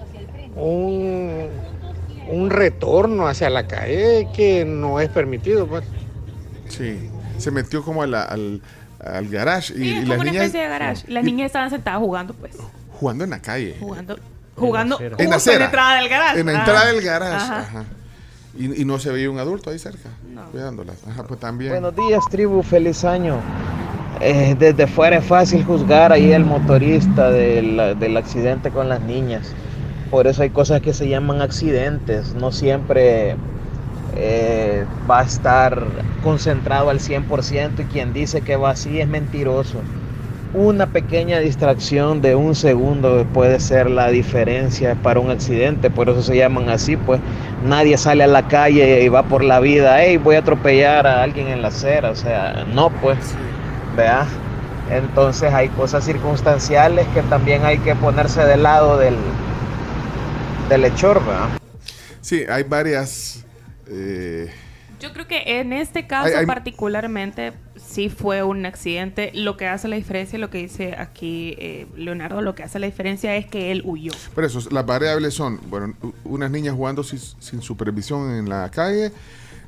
un 0.57 1.49
un 2.33 2.51
retorno 2.51 3.29
hacia 3.29 3.51
la 3.51 3.67
calle 3.67 4.29
que 4.35 4.65
no 4.65 5.01
es 5.01 5.09
permitido, 5.11 5.67
pues. 5.67 5.85
Sí, 6.69 7.11
se 7.43 7.51
metió 7.51 7.83
como 7.85 8.03
a 8.03 8.07
la- 8.07 8.23
al, 8.23 8.63
al 9.05 9.29
garage 9.29 9.75
y, 9.75 9.77
Sí, 9.77 9.85
y 9.85 9.93
es 9.93 10.01
como 10.01 10.09
las 10.15 10.21
una 10.21 10.31
niñas 10.31 10.45
especie 10.47 10.63
de 10.63 10.69
garage. 10.69 11.05
Las 11.09 11.25
niñas 11.25 11.47
estaban 11.47 11.71
sentadas 11.71 11.99
jugando, 12.01 12.35
pues. 12.35 12.57
jugando 12.99 13.25
en 13.25 13.31
la 13.31 13.41
calle. 13.41 13.77
Jugando. 13.81 14.17
Jugando 14.55 14.99
En 15.01 15.05
la 15.11 15.17
justo 15.17 15.23
en 15.25 15.33
acera. 15.33 15.59
la 15.61 15.65
entrada 15.67 15.95
del 15.97 16.09
garage. 16.09 16.41
En 16.41 16.47
la 16.47 16.53
entrada 16.53 16.87
del 16.87 17.03
garage. 17.03 17.35
Ajá. 17.37 17.59
ajá. 17.61 17.85
Y, 18.57 18.83
y 18.83 18.85
no 18.85 18.99
se 18.99 19.11
veía 19.11 19.31
un 19.31 19.39
adulto 19.39 19.71
ahí 19.71 19.79
cerca, 19.79 20.11
cuidándolas. 20.51 20.97
Ajá, 21.09 21.25
pues 21.25 21.41
también. 21.41 21.71
Buenos 21.73 21.97
días, 21.97 22.23
tribu, 22.31 22.63
feliz 22.63 23.03
año. 23.05 23.39
Eh, 24.21 24.55
desde 24.59 24.87
fuera 24.87 25.17
es 25.17 25.25
fácil 25.25 25.65
juzgar 25.65 26.13
ahí 26.13 26.33
el 26.33 26.45
motorista 26.45 27.31
del, 27.31 27.97
del 27.99 28.17
accidente 28.17 28.71
con 28.71 28.89
las 28.91 29.01
niñas. 29.01 29.49
Por 30.11 30.27
eso 30.27 30.43
hay 30.43 30.51
cosas 30.51 30.83
que 30.83 30.93
se 30.93 31.09
llaman 31.09 31.41
accidentes. 31.41 32.35
No 32.35 32.53
siempre 32.53 33.37
eh, 34.17 34.85
va 35.11 35.21
a 35.21 35.23
estar 35.25 35.85
concentrado 36.23 36.91
al 36.91 37.01
100% 37.01 37.81
y 37.81 37.85
quien 37.85 38.13
dice 38.13 38.43
que 38.43 38.57
va 38.57 38.71
así 38.71 39.01
es 39.01 39.09
mentiroso. 39.09 39.79
Una 40.55 40.87
pequeña 40.87 41.39
distracción 41.39 42.21
de 42.21 42.35
un 42.35 42.55
segundo 42.55 43.27
puede 43.33 43.59
ser 43.59 43.91
la 43.91 44.09
diferencia 44.09 44.95
para 44.97 45.19
un 45.19 45.31
accidente, 45.31 45.89
por 45.89 46.11
eso 46.11 46.23
se 46.23 46.37
llaman 46.37 46.69
así, 46.69 46.97
pues 46.99 47.21
nadie 47.65 47.97
sale 47.97 48.25
a 48.25 48.27
la 48.27 48.47
calle 48.49 49.03
y 49.03 49.09
va 49.09 49.23
por 49.23 49.43
la 49.43 49.61
vida, 49.61 50.03
hey, 50.03 50.19
voy 50.19 50.37
a 50.37 50.41
atropellar 50.41 51.07
a 51.07 51.23
alguien 51.23 51.49
en 51.49 51.63
la 51.63 51.69
acera, 51.69 52.11
o 52.11 52.15
sea, 52.15 52.67
no, 52.75 52.91
pues, 53.01 53.17
vea. 53.97 54.27
Entonces 54.91 55.55
hay 55.55 55.69
cosas 55.71 56.05
circunstanciales 56.05 57.07
que 57.15 57.23
también 57.23 57.65
hay 57.65 57.79
que 57.79 57.95
ponerse 57.95 58.45
del 58.45 58.63
lado 58.63 58.99
del, 58.99 59.17
del 60.69 60.85
hechor, 60.85 61.25
¿verdad? 61.25 61.49
Sí, 62.21 62.45
hay 62.47 62.63
varias. 62.65 63.45
Eh, 63.89 64.51
Yo 65.01 65.13
creo 65.13 65.27
que 65.27 65.59
en 65.61 65.73
este 65.73 66.07
caso 66.07 66.29
Hay- 66.29 66.35
hay- 66.35 66.47
particularmente 66.47 67.53
sí 67.77 68.09
fue 68.09 68.43
un 68.45 68.65
accidente. 68.67 69.33
Lo 69.35 69.57
que 69.57 69.67
hace 69.67 69.89
la 69.89 69.97
diferencia, 69.97 70.39
lo 70.39 70.49
que 70.51 70.59
dice 70.59 70.95
aquí 70.97 71.55
eh, 71.59 71.87
Leonardo, 71.97 72.41
lo 72.41 72.55
que 72.55 72.63
hace 72.63 72.79
la 72.79 72.87
diferencia 72.87 73.35
es 73.37 73.47
que 73.47 73.73
él 73.73 73.83
huyó. 73.85 74.13
Por 74.35 74.45
eso, 74.45 74.61
las 74.71 74.87
variables 74.87 75.35
son, 75.35 75.59
bueno, 75.69 75.95
unas 76.25 76.51
niñas 76.51 76.75
jugando 76.77 77.03
sin, 77.03 77.19
sin 77.19 77.63
supervisión 77.63 78.33
en 78.35 78.49
la 78.49 78.71
calle, 78.71 79.11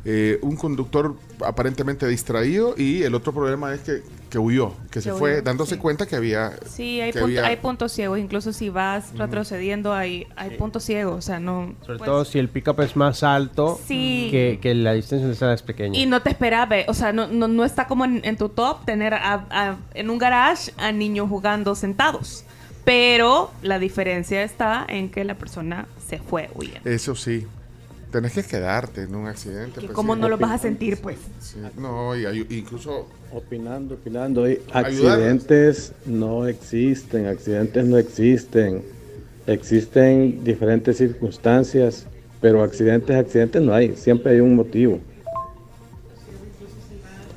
eh, 0.05 0.39
un 0.43 0.55
conductor 0.55 1.17
aparentemente 1.45 2.07
distraído 2.07 2.75
y 2.77 3.03
el 3.03 3.15
otro 3.15 3.33
problema 3.33 3.75
es 3.75 3.81
que, 3.81 4.03
que 4.35 4.39
huyó, 4.41 4.73
que 4.91 5.01
se 5.01 5.13
fue 5.13 5.43
dándose 5.43 5.77
sí. 5.77 5.81
cuenta 5.81 6.07
que 6.07 6.17
había... 6.17 6.55
Sí, 6.67 7.01
hay, 7.01 7.13
que 7.13 7.21
punto- 7.21 7.39
había- 7.39 7.47
hay 7.47 7.57
puntos 7.57 7.93
ciegos. 7.93 8.19
Incluso 8.19 8.53
si 8.53 8.69
vas 8.69 9.17
retrocediendo, 9.17 9.93
hay, 9.93 10.27
hay 10.35 10.57
puntos 10.57 10.83
ciegos. 10.83 11.17
O 11.19 11.23
sea, 11.23 11.39
no. 11.39 11.75
Sobre 11.83 11.99
pues, 11.99 12.09
todo 12.11 12.25
si 12.25 12.41
el 12.41 12.49
pickup 12.49 12.81
es 12.81 12.97
más 12.97 13.23
alto 13.23 13.79
Sí. 13.87 14.27
que, 14.33 14.59
que 14.61 14.75
la 14.75 14.93
distancia 14.95 15.19
donde 15.21 15.35
está 15.35 15.53
es 15.55 15.63
pequeña. 15.63 15.97
Y 15.97 16.07
no 16.07 16.21
te 16.21 16.31
esperaba, 16.31 16.75
o 16.89 16.95
sea, 16.95 17.13
no, 17.13 17.29
no, 17.29 17.47
no 17.47 17.65
está 17.65 17.87
como 17.87 18.05
en, 18.05 18.23
en 18.25 18.37
tu 18.37 18.49
top 18.49 18.85
tener 18.85 19.15
a- 19.15 19.47
a- 19.51 19.77
en 19.95 20.11
un 20.11 20.19
garage 20.19 20.73
a 20.79 20.91
niños 20.91 21.29
jugando 21.29 21.77
sentados. 21.77 22.45
Pero 22.85 23.53
la 23.63 23.79
diferencia 23.79 24.43
está 24.43 24.85
en 24.89 25.11
que 25.11 25.23
la 25.25 25.37
persona 25.37 25.87
se 26.09 26.19
fue 26.19 26.51
huyendo. 26.55 26.91
Eso 26.91 27.15
sí, 27.15 27.47
tenés 28.15 28.33
que 28.33 28.45
quedarte 28.45 29.03
en 29.03 29.15
un 29.17 29.27
accidente. 29.27 29.81
Que 29.81 29.87
pues, 29.87 29.97
¿Cómo 29.97 30.15
sí. 30.15 30.21
no 30.21 30.29
lo 30.29 30.39
vas 30.39 30.53
a 30.53 30.59
sentir, 30.59 30.99
pues? 31.01 31.19
Sí, 31.41 31.57
no, 31.77 32.15
y 32.17 32.25
hay- 32.25 32.47
incluso... 32.51 33.09
Opinando, 33.33 33.97
opinando. 33.97 34.49
y. 34.49 34.61
Accidentes 34.73 35.93
no 36.07 36.47
existen, 36.47 37.27
accidentes 37.27 37.85
no 37.85 37.99
existen. 37.99 38.85
Existen 39.49 40.45
diferentes 40.45 40.99
circunstancias, 40.99 42.07
pero 42.41 42.63
accidentes, 42.63 43.17
accidentes 43.17 43.61
no 43.61 43.75
hay. 43.75 43.97
Siempre 43.97 44.35
hay 44.35 44.39
un 44.41 44.55
motivo. 44.55 45.01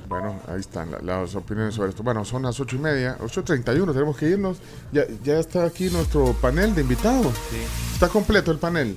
Bueno, 0.07 0.39
ahí 0.47 0.59
están 0.59 0.91
la- 0.91 1.01
las 1.01 1.33
opiniones 1.35 1.73
sobre 1.73 1.89
esto. 1.89 2.03
Bueno, 2.03 2.23
son 2.23 2.43
las 2.43 2.59
ocho 2.59 2.75
y 2.75 2.79
media, 2.79 3.17
8.31, 3.19 3.91
tenemos 3.93 4.15
que 4.15 4.29
irnos. 4.29 4.57
Ya, 4.91 5.03
ya 5.23 5.39
está 5.39 5.65
aquí 5.65 5.89
nuestro 5.89 6.33
panel 6.33 6.75
de 6.75 6.81
invitados. 6.81 7.33
Está 7.93 8.07
completo 8.07 8.51
el 8.51 8.59
panel. 8.59 8.95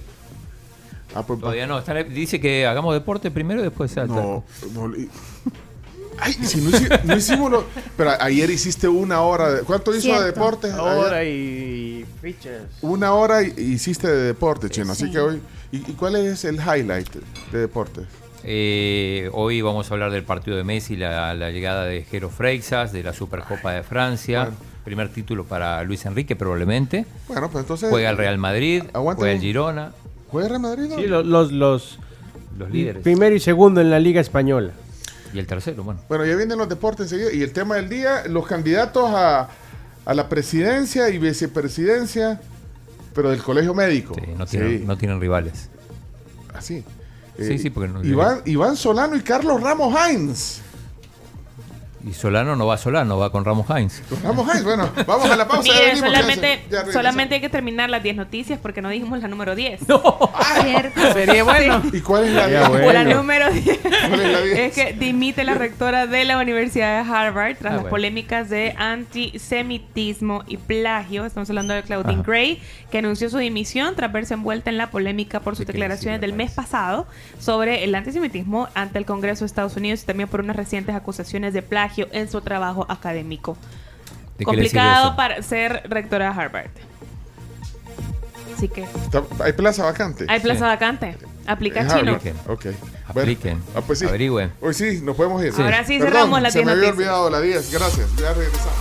Ah, 1.15 1.23
pues 1.27 1.41
Todavía 1.41 1.67
no, 1.67 1.79
está- 1.79 1.95
dice 2.05 2.41
que 2.41 2.67
hagamos 2.67 2.95
deporte 2.95 3.31
primero 3.31 3.61
y 3.61 3.65
después 3.65 3.91
salta. 3.91 4.15
No, 4.15 4.45
no, 4.75 4.93
Ay, 6.23 6.35
si 6.35 6.61
no, 6.61 6.71
hici- 6.71 7.03
no 7.05 7.17
hicimos 7.17 7.51
lo- 7.51 7.65
Pero 7.97 8.11
ayer 8.21 8.51
hiciste 8.51 8.87
una 8.89 9.23
hora. 9.23 9.51
De, 9.53 9.61
¿Cuánto 9.63 9.91
hizo 9.95 10.09
de 10.09 10.15
Cierto. 10.15 10.25
deporte? 10.27 10.71
Hora 10.73 11.19
Ayer. 11.19 11.33
y 11.35 12.07
fichas. 12.21 12.63
Una 12.83 13.13
hora 13.15 13.43
y- 13.43 13.55
hiciste 13.59 14.07
de 14.07 14.23
deporte, 14.25 14.69
chino. 14.69 14.93
Así 14.93 15.11
que 15.11 15.19
hoy. 15.19 15.41
¿y, 15.73 15.79
y 15.79 15.95
cuál 15.95 16.17
es 16.17 16.45
el 16.45 16.57
highlight 16.57 17.09
de 17.53 17.59
deporte? 17.59 18.03
Eh, 18.45 19.31
hoy 19.33 19.63
vamos 19.63 19.91
a 19.91 19.95
hablar 19.95 20.11
del 20.11 20.25
partido 20.25 20.57
de 20.57 20.65
Messi, 20.65 20.97
la, 20.97 21.33
la 21.35 21.51
llegada 21.51 21.85
de 21.87 22.03
Jero 22.05 22.29
Freixas, 22.31 22.93
de 22.93 23.03
la 23.03 23.13
Supercopa 23.15 23.73
de 23.73 23.83
Francia. 23.83 24.43
Bueno. 24.45 24.57
Primer 24.85 25.11
título 25.11 25.45
para 25.45 25.83
Luis 25.85 26.05
Enrique, 26.07 26.37
probablemente. 26.37 27.05
Bueno, 27.29 27.51
pues 27.51 27.63
entonces. 27.65 27.89
Juega 27.91 28.11
el 28.11 28.17
Real 28.17 28.39
Madrid, 28.39 28.83
juega 28.93 29.31
el 29.33 29.41
Girona. 29.41 29.93
¿Juega 30.31 30.49
Real 30.49 30.61
Madrid? 30.61 30.85
no? 30.89 30.97
Sí, 30.97 31.07
lo- 31.07 31.23
los, 31.23 31.53
los, 31.53 31.99
Los 32.59 32.71
líderes. 32.71 33.03
primero 33.03 33.35
y 33.35 33.41
segundo 33.41 33.81
en 33.81 33.91
la 33.91 33.99
Liga 33.99 34.21
Española. 34.21 34.73
Y 35.33 35.39
el 35.39 35.47
tercero, 35.47 35.85
bueno. 35.85 36.01
Bueno, 36.09 36.25
ya 36.27 36.35
vienen 36.37 36.59
los 36.59 36.69
deportes 36.69 37.13
enseguida. 37.13 37.33
Y 37.33 37.43
el 37.43 37.53
tema 37.53 37.77
del 37.77 37.89
día, 37.89 38.25
los 38.29 38.47
candidatos 38.47 39.11
a, 39.15 39.49
a 40.05 40.15
la 40.15 40.29
presidencia 40.29 41.09
y 41.11 41.19
vicepresidencia, 41.19 42.41
pero 43.15 43.31
del 43.31 43.43
colegio 43.43 43.73
médico. 43.75 44.15
Sí, 44.15 44.23
no, 44.37 44.47
tienen, 44.47 44.79
Sí. 44.81 44.85
no 44.87 44.97
tienen 44.99 45.21
rivales. 45.21 45.69
Así. 46.55 46.85
Sí, 47.39 47.59
sí, 47.59 47.71
porque 47.71 47.89
no- 47.93 48.05
Iván, 48.05 48.43
Iván 48.45 48.77
Solano 48.77 49.17
y 49.17 49.21
Carlos 49.21 49.61
Ramos 49.63 49.95
Hines. 50.11 50.61
Y 52.07 52.15
Solano 52.15 52.57
no 52.57 52.67
va 52.67 52.79
Solano, 52.79 53.19
va 53.19 53.31
con 53.31 53.45
Ramos 53.45 53.67
Hines. 53.69 54.03
Ramos 54.23 54.47
Hines, 54.49 54.65
bueno, 54.65 54.89
vamos 55.07 55.31
a 55.31 55.37
la 55.37 55.47
pausa. 55.47 55.71
Miren, 55.71 55.97
ya 55.97 56.07
solamente, 56.07 56.65
ya 56.71 56.87
solamente 56.93 57.35
hay 57.35 57.41
que 57.43 57.51
terminar 57.51 57.91
las 57.91 58.03
10 58.03 58.17
noticias 58.17 58.59
porque 58.59 58.81
no 58.81 58.89
dijimos 58.89 59.21
la 59.21 59.29
número 59.29 59.55
10. 59.55 59.81
Cierto. 59.81 61.13
Sería 61.13 61.45
bueno. 61.45 61.83
¿Y 61.93 62.01
cuál 62.01 62.25
es 62.25 62.33
la 62.33 62.47
diez? 62.47 62.69
bueno. 62.69 62.93
La 62.93 63.05
número 63.05 63.51
10 63.53 63.79
¿Cuál 64.09 64.21
es 64.21 64.33
la 64.33 64.41
diez? 64.41 64.59
es 64.59 64.73
que 64.75 64.93
dimite 64.95 65.45
la 65.45 65.55
rectora 65.55 66.07
de 66.07 66.25
la 66.25 66.39
Universidad 66.39 67.05
de 67.05 67.11
Harvard 67.13 67.57
tras 67.59 67.73
Ah, 67.73 67.75
las 67.75 67.83
bueno. 67.83 67.91
polémicas 67.91 68.49
de 68.49 68.75
antisemitismo 68.79 70.43
y 70.47 70.57
plagio. 70.57 71.27
Estamos 71.27 71.51
hablando 71.51 71.75
de 71.75 71.83
Claudine 71.83 72.15
Ajá. 72.15 72.23
Gray, 72.27 72.63
que 72.91 72.99
anunció 72.99 73.29
su 73.29 73.37
dimisión 73.39 73.95
tras 73.95 74.11
verse 74.11 74.35
envuelta 74.35 74.71
en 74.71 74.79
la 74.79 74.91
polémica 74.91 75.41
por 75.41 75.55
sus 75.55 75.67
Sí, 75.67 75.73
declaraciones 75.73 76.19
sí, 76.19 76.21
del 76.23 76.33
mes 76.33 76.51
pasado 76.53 77.07
sobre 77.39 77.85
el 77.85 77.95
antisemitismo 77.95 78.69
ante 78.75 78.99
el 78.99 79.05
Congreso 79.05 79.41
de 79.41 79.47
Estados 79.47 79.77
Unidos 79.77 80.03
y 80.03 80.07
también 80.07 80.29
por 80.31 80.41
unas 80.41 80.57
recientes 80.57 80.95
acusaciones 80.95 81.53
de 81.53 81.61
plagio 81.63 81.90
en 82.13 82.31
su 82.31 82.41
trabajo 82.41 82.87
académico. 82.89 83.57
¿De 84.39 84.45
qué 84.45 84.53
le 84.53 84.69
sirve 84.69 84.81
Complicado 84.81 85.07
eso? 85.09 85.17
para 85.17 85.43
ser 85.43 85.83
rectora 85.89 86.33
de 86.33 86.41
Harvard. 86.41 86.71
Así 88.57 88.69
que 88.69 88.87
Hay 89.43 89.53
plaza 89.53 89.85
vacante. 89.85 90.27
hay 90.29 90.41
plaza 90.41 90.59
Sí. 90.61 90.65
vacante. 90.65 91.17
Aplica 91.47 91.81
chino. 91.87 92.13
Harvard. 92.15 92.51
Ok. 92.51 92.67
Apliquen, 93.09 93.61
ah, 93.75 93.81
pues 93.85 93.99
sí. 93.99 94.05
averigüen. 94.07 94.53
Hoy 94.61 94.73
sí, 94.75 95.01
nos 95.03 95.17
podemos 95.17 95.43
ir. 95.43 95.53
Ahora 95.59 95.85
sí 95.85 95.99
Perdón, 95.99 96.31
cerramos 96.31 96.53
Se 96.53 96.59
10 96.61 96.67
me 96.67 96.73
había 96.73 96.75
noticias. 96.91 96.97
olvidado 96.97 97.31
la 97.31 97.41
10. 97.41 97.73
Gracias. 97.73 98.17
Ya 98.17 98.33
regresamos. 98.35 98.73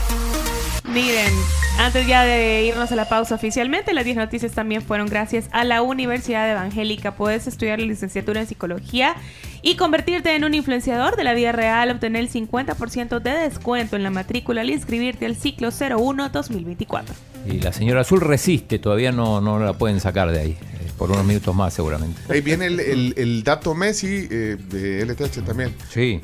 Miren, 0.84 1.34
antes 1.80 2.06
ya 2.08 2.24
de 2.24 2.64
irnos 2.64 2.92
a 2.92 2.96
la 2.96 3.08
pausa 3.10 3.36
oficialmente, 3.36 3.94
las 3.94 4.06
10 4.06 4.18
noticias 4.18 4.52
también 4.52 4.82
fueron 4.82 5.08
gracias 5.08 5.46
a 5.52 5.64
la 5.64 5.82
Universidad 5.82 6.50
Evangélica. 6.50 7.16
Puedes 7.16 7.48
estudiar 7.48 7.80
la 7.80 7.86
licenciatura 7.86 8.42
en 8.42 8.48
psicología 8.48 9.16
y 9.62 9.76
convertirte 9.76 10.36
en 10.36 10.44
un 10.44 10.54
influenciador 10.54 11.16
de 11.16 11.24
la 11.24 11.34
vida 11.34 11.52
real, 11.52 11.92
obtener 11.92 12.22
el 12.22 12.30
50% 12.30 13.20
de 13.20 13.30
descuento 13.32 13.96
en 13.96 14.04
la 14.04 14.10
matrícula 14.10 14.62
al 14.62 14.70
inscribirte 14.70 15.26
al 15.26 15.36
ciclo 15.36 15.70
01-2024. 15.70 17.04
Y 17.48 17.60
la 17.60 17.72
señora 17.74 18.02
Azul 18.02 18.22
resiste, 18.22 18.80
todavía 18.80 19.12
no, 19.12 19.42
no 19.42 19.60
la 19.60 19.74
pueden 19.74 20.00
sacar 20.00 20.32
de 20.32 20.40
ahí. 20.40 20.52
eh, 20.52 20.92
por 20.98 21.10
unos 21.12 21.26
minutos 21.26 21.56
más, 21.56 21.74
seguramente. 21.74 22.20
Ahí 22.30 22.42
viene 22.42 22.66
el, 22.68 22.80
el- 22.80 23.14
el 23.18 23.44
dato 23.44 23.74
Messi 23.74 24.28
eh, 24.30 24.58
de 24.70 25.06
LTH 25.06 25.44
también. 25.46 25.74
Sí. 25.90 26.20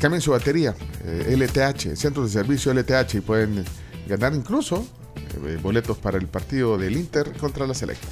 Cambien 0.00 0.20
su 0.20 0.30
batería. 0.30 0.74
eh, 1.04 1.34
LTH, 1.36 1.96
centros 1.96 2.26
de 2.32 2.40
servicio 2.40 2.72
LTH, 2.74 3.14
y 3.16 3.20
pueden 3.20 3.64
ganar 4.06 4.34
incluso 4.34 4.86
eh, 5.46 5.58
boletos 5.62 5.96
para 5.98 6.18
el 6.18 6.26
partido 6.26 6.76
del 6.78 6.96
Inter 6.96 7.32
contra 7.38 7.66
la 7.66 7.72
Selecta. 7.74 8.08